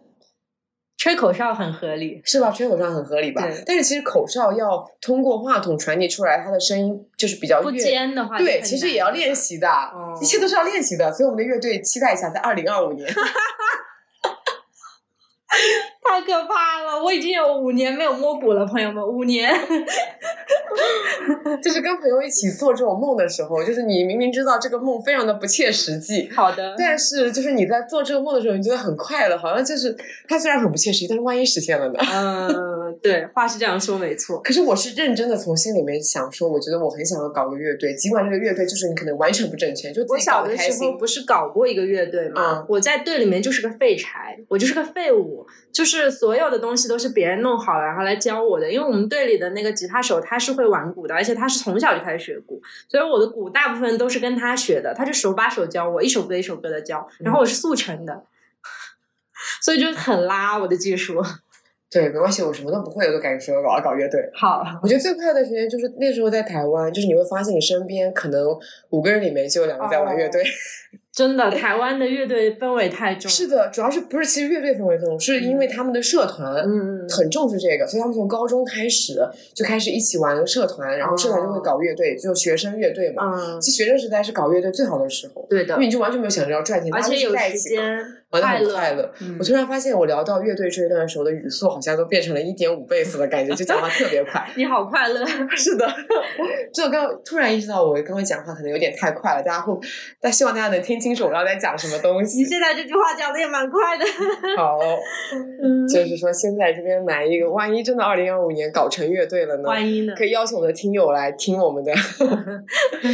[0.96, 2.50] 吹口哨很合理，是吧？
[2.50, 3.46] 吹口哨很合理吧？
[3.66, 9.68] 但是其实口哨要通过话筒传递出来，它的声音就是比较不尖的话，对，其实也要练习的，
[10.22, 11.12] 一切都是要练习的。
[11.12, 13.12] 所以我们的乐队期待一下，在二零二五年。
[16.04, 17.02] 太可怕了！
[17.02, 19.54] 我已经有五年没有摸骨了，朋友们，五年。
[21.62, 29.96] 就是跟朋友一起做这种梦的时候，就是你明明知道这个梦非常的不切实际，好的，但是就是你在做这个梦的时候，你觉得很快乐，好像就是
[30.28, 32.00] 它虽然很不切实际，但是万一实现了呢？
[32.12, 34.42] 嗯，对，话是这样说没错。
[34.42, 42.66] 可是我是认真的从心里面想说，我觉得我很想要搞个乐队，尽管这个乐队就是你可能完全不挣钱，就我小的时候不是搞过一个乐队吗？
[42.68, 45.93] 我在队里面就是个废柴，我就是个废物，就是。
[46.12, 48.72] 所有的东西都是别人弄好了，然后来教我的。
[48.72, 54.94] 因为我们队里的那个吉他手他是会玩鼓的，而且他是从小就开始学鼓，所以我的鼓大部分都是跟他学的。
[54.94, 57.08] 他就手把手教我，一首歌一首歌的教。
[57.20, 58.24] 然后我是速成的，
[59.62, 61.24] 所以就很拉我的技术。
[61.90, 64.20] 对，没关系，我什么都不会，我都敢说我要搞乐队。
[64.34, 68.58] 好，我觉得最快乐的时间就是那时候在台湾，就是你会发现你身边可能
[68.90, 70.44] 五个人里面就有两个在玩乐队。
[71.14, 73.30] 真的，台湾的乐队氛围太重。
[73.30, 79.20] 是的，主要是不是其实乐队氛围重，是因为他们的社团嗯很重视这个，所以他们从高中开始
[79.54, 83.32] 就开始一起玩社团，然后社团就会搞乐队，就学生乐队嘛。
[83.36, 85.46] 嗯，其实学生时代是搞乐队最好的时候。
[85.48, 88.00] 对的，因为你就完全没有想着要赚钱，而且有时间。
[88.34, 94.44] 玩的很快乐，我突然发现我聊到乐队这一段的时候的语速好像都变成了一点五倍速的感觉，就讲话特别快。
[94.58, 95.24] 你好快乐，
[95.56, 95.88] 是的。
[96.74, 99.78] 就我刚突然意识到，我刚刚讲话可能有点太快了，大家会，
[100.20, 102.40] 但希望大家能听清楚我刚才在讲什么东西。
[102.40, 104.06] 你现在这句话讲的也蛮快的。
[104.58, 104.80] 好，
[105.88, 109.70] 就是说现在这边来一个，万一真的二零二五年搞成乐队了呢？
[109.70, 110.14] 万一呢？
[110.18, 111.94] 可以邀请我的听友来听我们的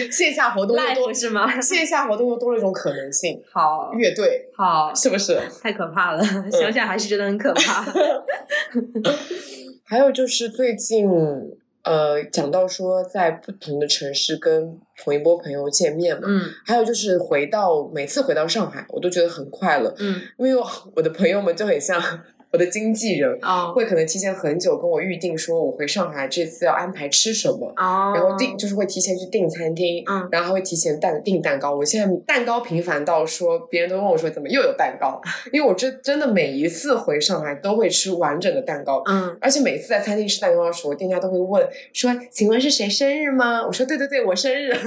[0.10, 1.60] 线下活动又多是吗？
[1.60, 3.42] 线下活动又多了一种可能性。
[3.52, 5.40] 好，乐队好，是不是？
[5.62, 5.88] 太可。
[5.90, 7.84] 怕了， 想想还是觉得很可怕。
[9.84, 11.10] 还有就是最近，
[11.84, 20.64] 呃，讲到说在不同的城市跟同一波朋友见面嘛，嗯，还有就是回到每次回到上海，我都觉得很快乐，嗯，因为
[20.96, 22.00] 我的朋友们就很像。
[22.52, 23.40] 我的经纪人
[23.76, 27.72] 会可能提前很久跟我预定，说我回上海这次要安排吃什么，
[28.16, 31.76] 然后订就是会提前去订餐厅，然后还会提前蛋订蛋糕。
[31.76, 35.22] 我现在蛋糕频繁到说，别人都问我说怎么又有蛋糕？
[35.54, 43.66] 因为我这真的每一次回上海都会吃完整的蛋糕，嗯，而且每次在餐厅吃蛋糕的时候，店家都会问说，请问是谁生日吗？
[43.66, 44.72] 我说对对对，我生日。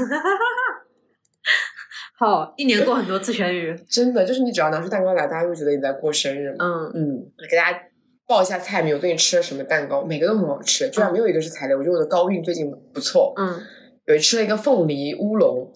[2.25, 6.55] 好，一年过很多次生日， 真的就是你只要拿出蛋糕来，大家会觉得你在过生日。
[6.57, 7.77] 嗯嗯，给大家
[8.29, 11.75] 报一下菜名，我最近吃了什么蛋糕，每个都很好吃，居然没有一个是踩雷。
[11.75, 13.35] 我觉得我的高运最近不错。
[13.37, 13.61] 嗯，
[14.07, 15.69] 有吃了一个凤梨乌龙，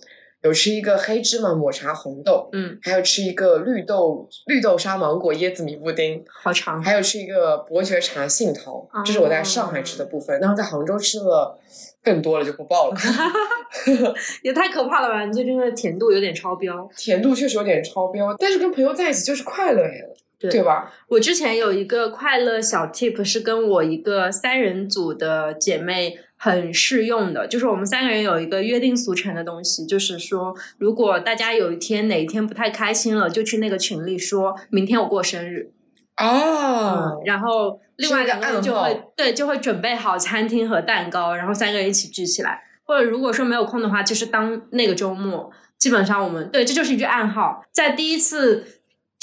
[0.46, 6.82] 有吃一个黑芝麻抹茶红豆，嗯，还有吃一个绿豆绿豆沙芒果椰子米布丁，好长。
[6.82, 11.58] 还有吃一个伯爵茶杏桃，这是我在上海吃的部分，然后在杭州吃了。
[12.02, 12.94] 更多了就不报了
[14.42, 15.24] 也太可怕了吧！
[15.24, 20.04] 你最近的甜度有点超标，甜度确实有点超标，但是跟朋友在一起就是快乐呀，
[20.38, 20.92] 对吧？
[21.08, 35.72] 我之前有一个快乐小 tip 是跟我一个三人组的姐妹很适用的，就是我们三个人有一个约定俗成的东西，就是说如果大家有一天哪一天不太开心了，就去那个群里说明天我过生日。
[36.18, 42.62] 哦，然后另外两个人就会对，就会准备好餐厅和蛋糕，然后三个人一起聚起来。
[42.84, 47.62] 或者如果说没有空的话，就是当那个周末，基本上我们对，这就是一句暗号。
[47.72, 48.75] 在第一次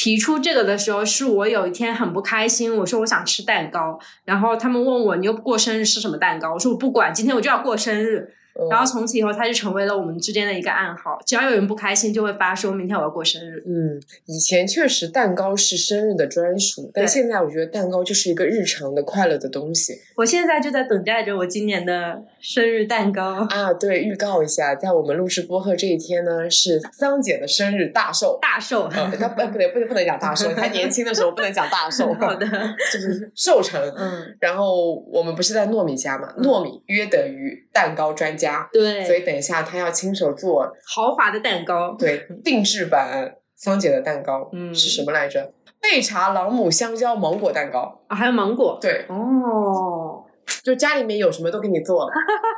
[0.04, 6.51] 提出这个的时候，是我有一天很不开心，我说我想吃蛋糕，然后他们问我你又不过生日吃什么蛋糕？
[6.56, 8.36] 我说我不管，今天我就要过生日。
[8.70, 11.20] 然后从此以后，它就成为了我们之间的一个暗号。
[11.26, 13.64] 只要有人不开心，就会发说明天我要过生日。
[13.66, 19.93] 嗯，以前确实蛋糕是生日的专属，但现在我觉得蛋糕就是一个日常的快乐的东西。
[20.16, 23.74] 我现在就在等待着我今年的生日蛋糕啊！
[23.74, 28.38] 对，预告一下，在我们录制播客这一天呢，是桑姐的生日大寿。
[28.39, 32.14] 大寿，她不不能不能不能讲大寿，她年轻的时候不能讲大 寿。
[32.14, 32.45] 好的，
[32.93, 33.82] 就是寿辰。
[33.97, 36.32] 嗯，然后我们不是在糯米家嘛？
[36.38, 38.43] 糯米约等于蛋糕专家。
[38.72, 45.54] 对，所以等一下他要亲手做豪华的蛋糕，对， 定制版桑姐的蛋糕，嗯，是什么来着？
[45.82, 50.24] 贝茶朗姆香蕉芒果蛋糕啊，还有芒果，对，哦，
[50.64, 52.14] 就家里面有什么都给你做了，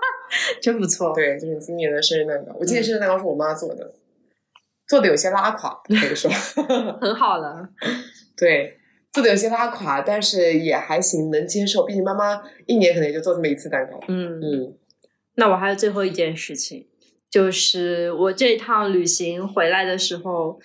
[0.62, 1.12] 真不错。
[1.14, 3.94] 对，就是今年的生日蛋糕，我今年生日蛋糕是我妈做的，
[4.88, 6.30] 做的有些拉垮，可以说
[7.02, 7.68] 很好了。
[8.38, 8.78] 对，
[9.12, 11.84] 做的有些拉垮，但是也还行，能接受。
[11.84, 14.78] 毕竟妈妈一年可能也就做这么一次蛋糕，嗯嗯。
[15.36, 16.88] 那我还有最后一件事情，
[17.30, 20.60] 就是我这趟旅行回来的时候，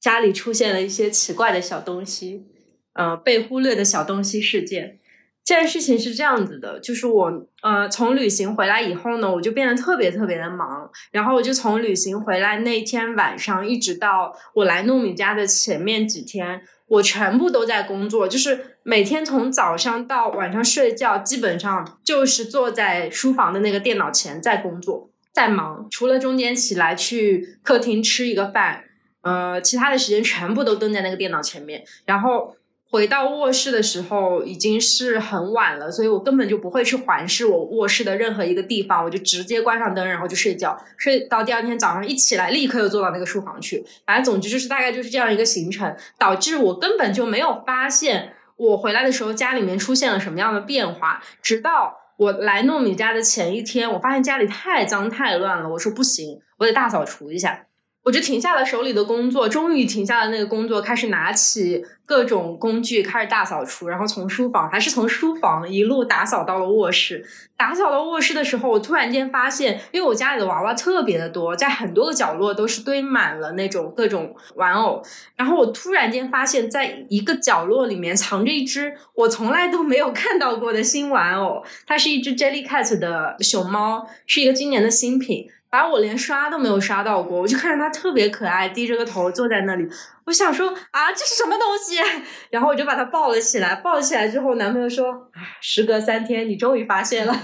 [0.00, 2.46] 家里出现了一些奇怪的小东西，
[2.94, 4.98] 呃，被忽略的小东西事件。
[5.44, 16.62] 这件事情是这样子的，就是我呃从旅行回来以后呢，我就变得特别特别的忙，然后我就从旅行回来那天晚上，一直到我来糯米家的前面几天。
[16.88, 25.86] 我全部都在工作，就是每天从早上到晚上睡觉，基本上就是坐在书房的那个电脑前在工作，在忙。
[25.90, 28.84] 除了中间起来去客厅吃一个饭，
[29.22, 32.54] 呃，其他的时间全部都蹲在那个电脑前面，然后。
[32.90, 43.84] 回到卧室的时候已经是很晚了，所以我根本就不会去环视我卧室的任何一个地方，我就直接关上灯，然后就睡觉，睡到第二天早上一起来，立刻又坐到那个书房去。
[44.06, 51.22] 反正总之就是大概就是这样一个行程，导致我根本就没有发现我回来的时候家里面出现了什么样的变化。
[51.42, 57.66] 直到我来糯米家的前一天，我发现家里太脏太乱了，我说不行，我得大扫除一下。
[58.08, 67.22] 我就停下了手里的工作，终于停下了那个工作，开始拿起各种工具开始大扫除，然后从书房还是从书房一路打扫到了卧室。
[67.54, 75.02] 打扫到卧室的时候，我突然间发现，因为我家里的娃娃特别的多，在很多个角落都是堆满了那种各种玩偶。
[75.36, 85.50] 然后我突然间发现，在一个角落里面藏着一只我从来都没有看到过的新玩偶，它是一只 Jellycat 的熊猫，是一个今年的新品。
[85.70, 89.86] 反正我连刷都没有刷到过，我就看着它特别可爱，低着个头坐在那里。
[90.24, 91.98] 我想说啊，这是什么东西？
[92.50, 93.74] 然后我就把它抱了起来。
[93.76, 97.34] 抱起来之后，男朋友说：“啊，时隔三天，你终于发现了。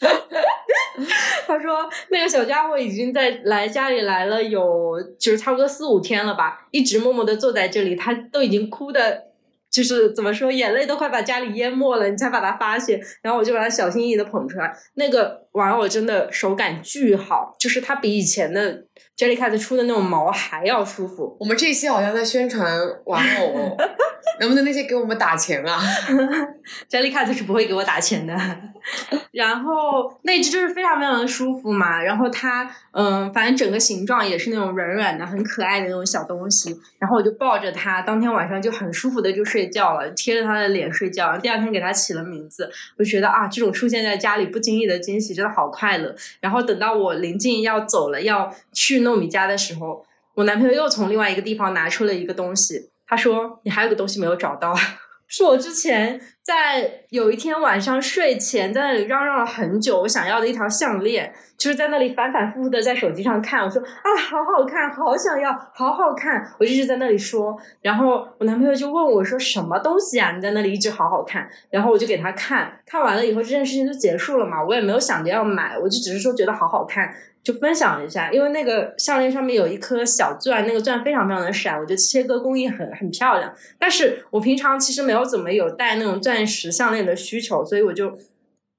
[1.46, 9.29] ”他说：“那个小家伙已经在来家里来了有，就是差不多四五天了吧，一直默默的坐在这里，他都已经哭的。”
[9.70, 13.00] 就是怎么说，眼泪都快把家里淹没了，你才把它发现。
[13.22, 14.72] 然后我就把它小心翼翼的捧出来。
[14.94, 18.84] 那个玩偶真的手感巨好，就是它比以前的
[19.16, 21.36] Jellycat 出的那种毛还要舒服。
[21.38, 23.76] 我们这期好像在宣传玩偶，
[24.40, 25.80] 能不能那些给我们打钱啊？
[26.90, 28.36] Jellycat 是不会给我打钱的。
[29.30, 32.02] 然后那只就是非常非常的舒服嘛。
[32.02, 36.76] 然后它嗯，反正整个形状也是那种软软的、很可爱的那种小东西。
[36.98, 39.60] 然后我就抱着它，当天晚上就很舒服的就睡。
[39.70, 41.38] 觉了，贴着它的脸睡觉。
[41.38, 42.68] 第二天给它起了名字，
[42.98, 46.12] 我觉得啊，这种出现在家里不经意的惊喜真的好快乐。
[46.40, 54.72] 然后等到我临近要走了，要去糯米家的时候，我男朋友又从另外一个地方拿出了一个东西，他说：“你还有个东西没有找到。
[55.26, 70.32] ”是我之前在有一天晚上睡前在那里嚷嚷了很久，我想要的一条项链，就是在那里反反复复的在手机上看，我说啊，好好看，好想要，好好看，我一直在那里说，然后我男朋友就问我说什么东西啊？
[70.32, 77.14] 你在那里一直好好看，然后我就给他看，看完了以后这件事情就结束了嘛，我也没有想着要买，我就只是说觉得好好看。
[77.42, 83.54] 就分享一下，因为那个项链上面有一颗小钻，那个钻非常非常的闪，我觉得切割工艺很很漂亮。
[83.78, 88.12] 但是我平常其实没有怎么有戴那种钻石项链的需求，所以我就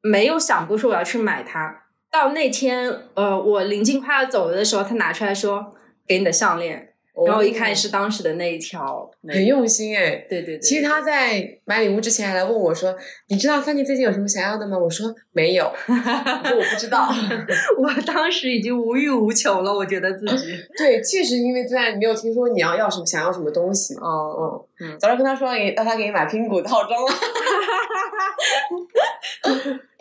[0.02, 1.86] 没有想过说我要去买它。
[2.12, 5.74] 到那天，呃，我临近快要走了的时候，他拿出来说
[6.06, 6.90] ：“给你的项链。”
[7.26, 10.16] 然后一看是当时的那一条，很用心哎。
[10.30, 10.60] 对对对。
[10.60, 12.96] 其实他在买礼物之前还来问我说
[13.28, 17.10] ：“你知道三弟最近有什么想要的吗？”我说：“没有。”我说：“我不知道。
[17.78, 20.54] ”我当时已经无欲无求了，我觉得自己。
[20.78, 23.94] 对，确实因为在没有听说你要要什么，想要什么东西。
[23.96, 24.98] 哦嗯。
[24.98, 27.12] 早上跟他说给让他给你买拼骨套装了。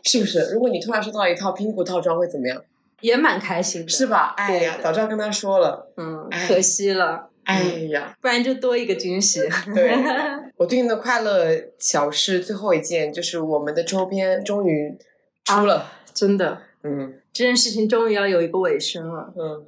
[0.04, 0.50] 是不是？
[0.52, 2.62] 如果你突然收到一套拼骨套装会怎么样？
[3.00, 4.34] 也蛮开心的，是吧？
[4.36, 9.40] 哎呀，早知道跟他说了，嗯，可惜了，哎呀，不然就多一个惊喜。
[9.74, 9.94] 对，
[10.56, 11.48] 我最近的快乐
[11.78, 14.96] 小事最后一件就是我们的周边终于
[15.44, 19.66] 出了，真的，嗯，这件事情终于要有一个尾声了，嗯，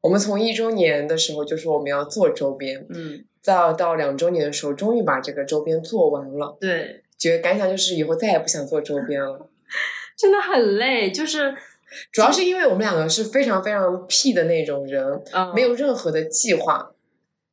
[0.00, 9.48] 我们从一周年的时候就说我们要做周边，嗯，再到两周年的时候，终于把这个周边做完了，对，觉得感想就是以后再也不想做周边了，
[10.18, 11.54] 真的很累，就是。
[12.12, 15.22] 主要是因为我们两个是非常非常屁的那种人，
[15.54, 16.90] 没有任何的计划，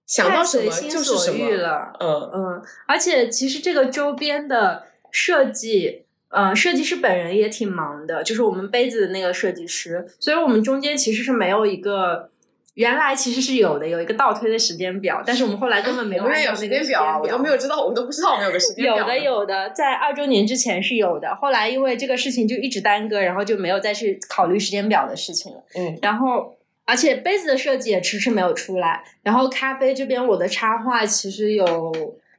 [0.06, 1.94] 想到什么就是什么了。
[2.00, 12.30] 嗯嗯，而且其实这个周边的设计，呃，设计师本人也挺忙的，就是我们杯子的那个设计师，所以我们中间其实是没有一个。
[12.76, 16.24] 原来其实是有的，有一个倒推的时间表，但是我们后来根本没有。
[16.26, 18.98] 我们有时间表，我都没有知道，我们都不知道我们有个时间表。
[18.98, 25.64] 有的，有的，在二周年之前是有的，后来因为这个事情就一直耽搁，然后就没有再去考虑时间表的事情了。
[25.76, 26.56] 嗯，然后
[26.86, 31.94] 而且杯子的设计也迟迟没有出来，然后咖啡这边我的插画其实有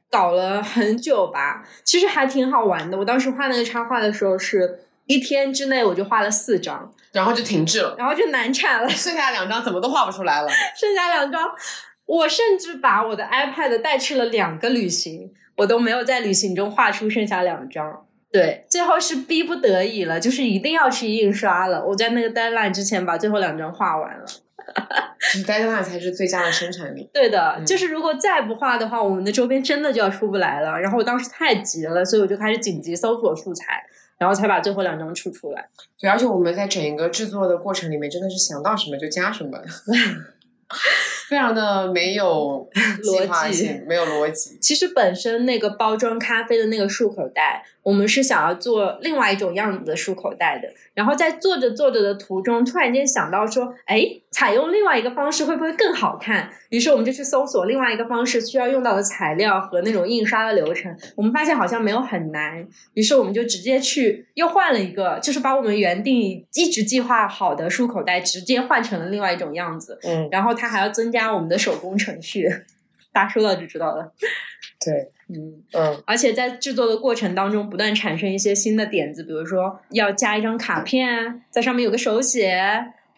[0.09, 2.97] 搞了很久吧，其实还挺好玩的。
[2.97, 4.81] 我当时画那个插画的时候是。
[5.07, 10.49] 一天之内我就画了四张，然后就停滞了，然后就难产了，剩下两张怎么都画不出来了。
[10.75, 11.49] 剩下两张，
[12.05, 18.05] 我甚至把我的 iPad 带去了两个旅行，我都没有在旅行中画出剩下两张。
[18.31, 21.85] 对，最后是逼不得已了，就是一定要去印刷了。
[21.85, 24.25] 我在那个 deadline 之前把最后两张画完了。
[25.45, 27.09] deadline 才是最佳的生产力。
[27.13, 30.77] 对的，就是如果再不画的话，我们的周边真的就要出不来了。
[30.77, 33.81] 然后我当时太急了，所以我就开始紧急搜索素材。
[34.17, 35.69] 然后才把最后两张出出来。
[35.99, 39.59] 对，而且我们在整一个制作的过程里面，真的是想到什么就加什么。
[41.29, 42.67] 非常的没有
[43.03, 44.57] 逻辑，没有逻辑。
[44.61, 50.67] 其实本身那个包装咖啡的那个漱口袋，我们是想要做另外一种样子的漱口袋的。
[50.93, 54.01] 然后在做着做着的途中，突然间想到说，哎，
[54.31, 56.49] 采用另外一个方式会不会更好看？
[56.69, 60.95] 于是我们就去搜索另外一个方式需要用到的材料和那种印刷的流程。
[61.15, 69.99] 我们发现好像没有很难，于是我们就直接去又换了一个，就是把我们原定一直计划好的漱口袋直接换成了另外一种样子。
[70.03, 72.49] 嗯，然后它还要增加我们的手工程序，
[73.11, 74.13] 大家说到就知道了。
[74.85, 82.61] 对，嗯嗯，而且在制作的过程当中，不断产生一些新的点子，比如说要加一张卡片，在上面有个手写。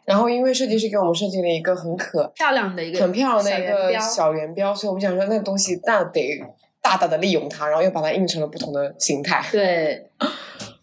[0.05, 6.41] 然后因为设计师给我们设计了一个很可漂亮的一个很漂亮的一个小圆标，所以我们想说那个东西那得
[6.81, 9.43] 大大的利用它，然后又把它印成了不同的形态。
[9.51, 10.09] 对，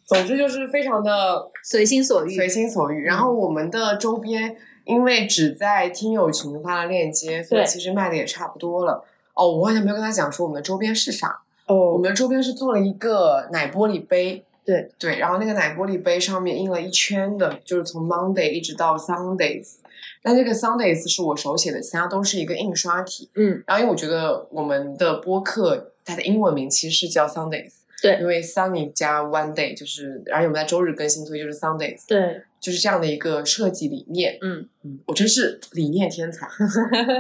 [0.05, 3.05] 总之就是非常的随心所欲，随心所欲。
[3.05, 4.55] 然后我们的周边。
[4.85, 9.05] 因为只在听友群发了链接，所以其实卖的也差不多了。
[9.35, 11.41] 哦，我好像没有跟他讲说我们的周边是啥。
[11.67, 14.45] 哦，我们的周边是做了一个奶玻璃杯。
[14.65, 19.75] 对对，然后那个奶玻璃杯上面印了一圈的，就是从 Monday 一直到 Sundays。
[20.23, 23.29] 那这个 Sundays 是我手写的，其他都是一个印刷体。
[23.35, 27.73] 嗯，然后因为我觉得我们的播客它的英文名其实是叫 Sundays。
[28.01, 32.01] 对，因为 Sunny 加 One Day 就是，而且我们在周日更新，所以就是 Sundays。
[32.07, 32.43] 对。
[32.65, 36.49] 就是这样的一个设计理念，嗯嗯，我真是理念天才。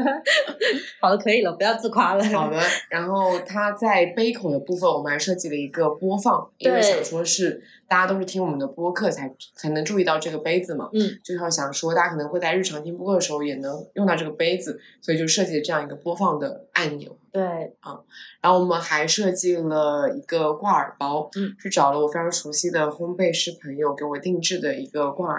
[1.03, 2.25] 好了，可以了，不要自夸了。
[2.31, 7.63] 好的，然后它在杯口的部分，我们还设计了一个播放，因为想说是。
[7.87, 17.17] 大家都是听我们的播客才才能注意到这个杯子嘛，嗯，就是想说大家可能会在日常听播客的时候也能用到这个杯子，所以就设计了这样一个播放的按钮。
[17.31, 17.43] 对，
[17.81, 18.01] 啊，
[18.41, 25.34] 然后我们还设计了一个挂耳包，嗯，是找了我非常熟悉的烘焙师朋友给我定制的一个挂耳，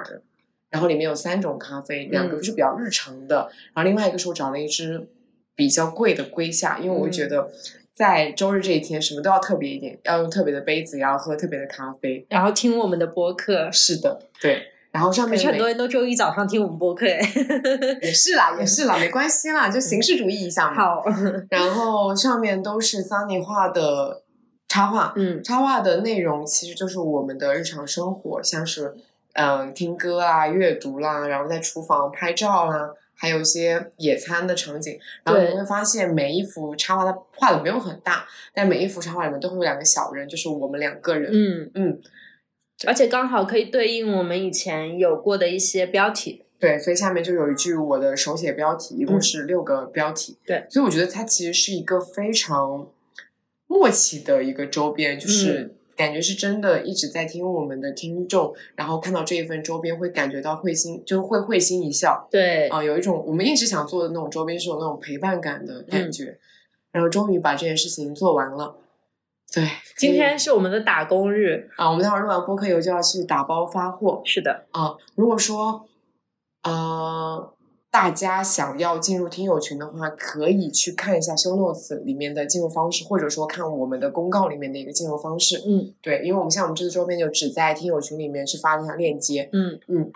[0.69, 5.07] 然后里面有三种咖啡，两个是比较日常的，然后另外一个是我找了一支
[5.55, 7.49] 比较贵的龟下，因为我觉得。
[7.95, 13.71] 在周日这一天，什么都要特别一点，要用特别的杯子，也要喝特别的咖啡，然后听我们的播客。
[13.71, 14.63] 是的，对。
[14.91, 17.21] 然后上面很多人都周一早上听我们播客，哎，
[18.03, 20.75] 也是啦，也是啦，没关系啦，就形式主义一下嘛。
[20.75, 21.05] 好。
[21.49, 24.23] 然后上面都是 Sunny 画的
[24.67, 28.93] 插画，嗯，插画的内容其实就是我们的日常生活，像是
[29.35, 32.93] 嗯听歌啊、阅读啦，然后在厨房拍照啦。
[33.17, 41.31] 还有一些野餐的场景，然后你会发现每一幅插画它画的没有很大，但每一幅插画里面都会有两个小人，就是我们两个人。
[41.33, 42.01] 嗯嗯，
[42.85, 46.43] 而且刚好可以对应我们以前有过的一些标题。
[46.59, 50.37] 对，所以下面就有一句我的手写标题，一共是六个标题。
[50.45, 52.85] 对，所以我觉得它其实是一个非常
[53.67, 55.73] 默契的一个周边，就是。
[55.95, 62.27] 感觉是真的一直在听我们的听众，然后看到这一份周边会感觉到会心，就会会心一笑。
[62.29, 66.37] 对，啊，有一种我们一直想做的那种周边，是有那种陪伴感的感觉。
[66.91, 68.77] 然后终于把这件事情做完了。
[69.53, 69.67] 对，
[69.97, 74.21] 今天是我们的打工日啊，我们待会儿录完播客以后就要去打包发货。
[74.25, 75.87] 是的，啊，如果说，
[76.63, 77.54] 呃。
[77.95, 85.63] 大家想要进入听友群的话，可以去看一下 show notes 里面的进入方式，或者说看我们的公告里面的一个进入方式。
[85.65, 89.47] 嗯，对，因为我们像我们这次周边就只在听友群里面去发了一下链接。
[89.53, 90.11] 嗯嗯，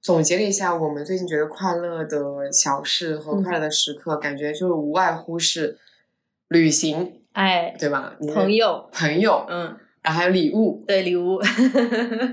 [0.00, 5.76] 总结了一下我们最近觉得快乐的小事和快乐的时刻，感觉就是无外乎是
[6.46, 8.14] 旅行，哎，对吧？
[8.32, 9.76] 朋友，朋友，嗯。
[10.04, 11.40] 然后还有礼物，对礼物，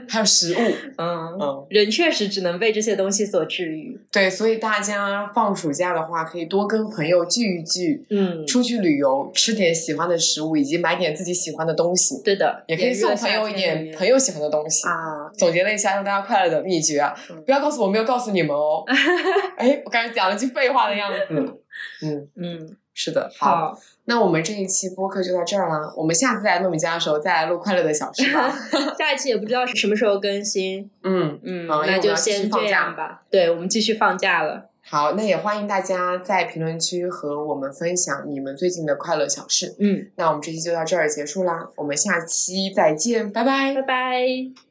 [0.09, 0.57] 还有食物，
[0.99, 3.97] 嗯嗯，人确实只能被这些东西所治愈。
[4.11, 12.21] 对，所以大家放暑假的话，可以多跟朋友聚一聚，嗯，出去旅游，吃点喜欢的食物，以及买点自己喜欢的东西。
[12.25, 15.31] 对的，也可以送朋友一点朋友喜欢的东西啊。
[15.37, 17.15] 总结了一下让大家快乐的秘诀啊，
[17.45, 18.83] 不要告诉我没有告诉你们哦。
[19.55, 21.35] 哎，我感觉讲了句废话的样子。
[22.03, 23.79] 嗯嗯，是的，好。
[24.05, 25.93] 那我们这一期播客就到这儿了。
[25.95, 28.53] 我们下次来糯米家的时候再来录快乐的小事吧。
[28.97, 30.89] 下一期也不知道是什么时候更新。
[31.03, 33.23] 嗯嗯，那就先这样吧。
[33.29, 34.69] 对，我们继续放假了。
[34.83, 39.75] 好，那也欢迎大家在评论区和我们分享你们最近的快乐小事。
[39.79, 41.69] 嗯，那我们这期就到这儿结束啦。
[41.75, 44.70] 我们下期再见，拜拜，拜拜。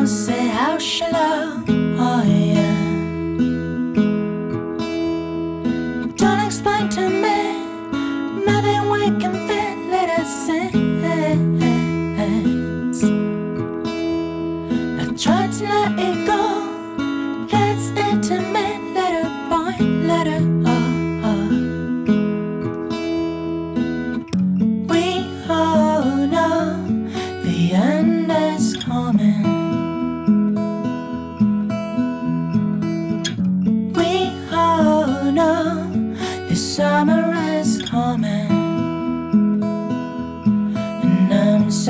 [0.00, 1.79] won't say how she loved.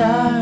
[0.01, 0.40] Sorry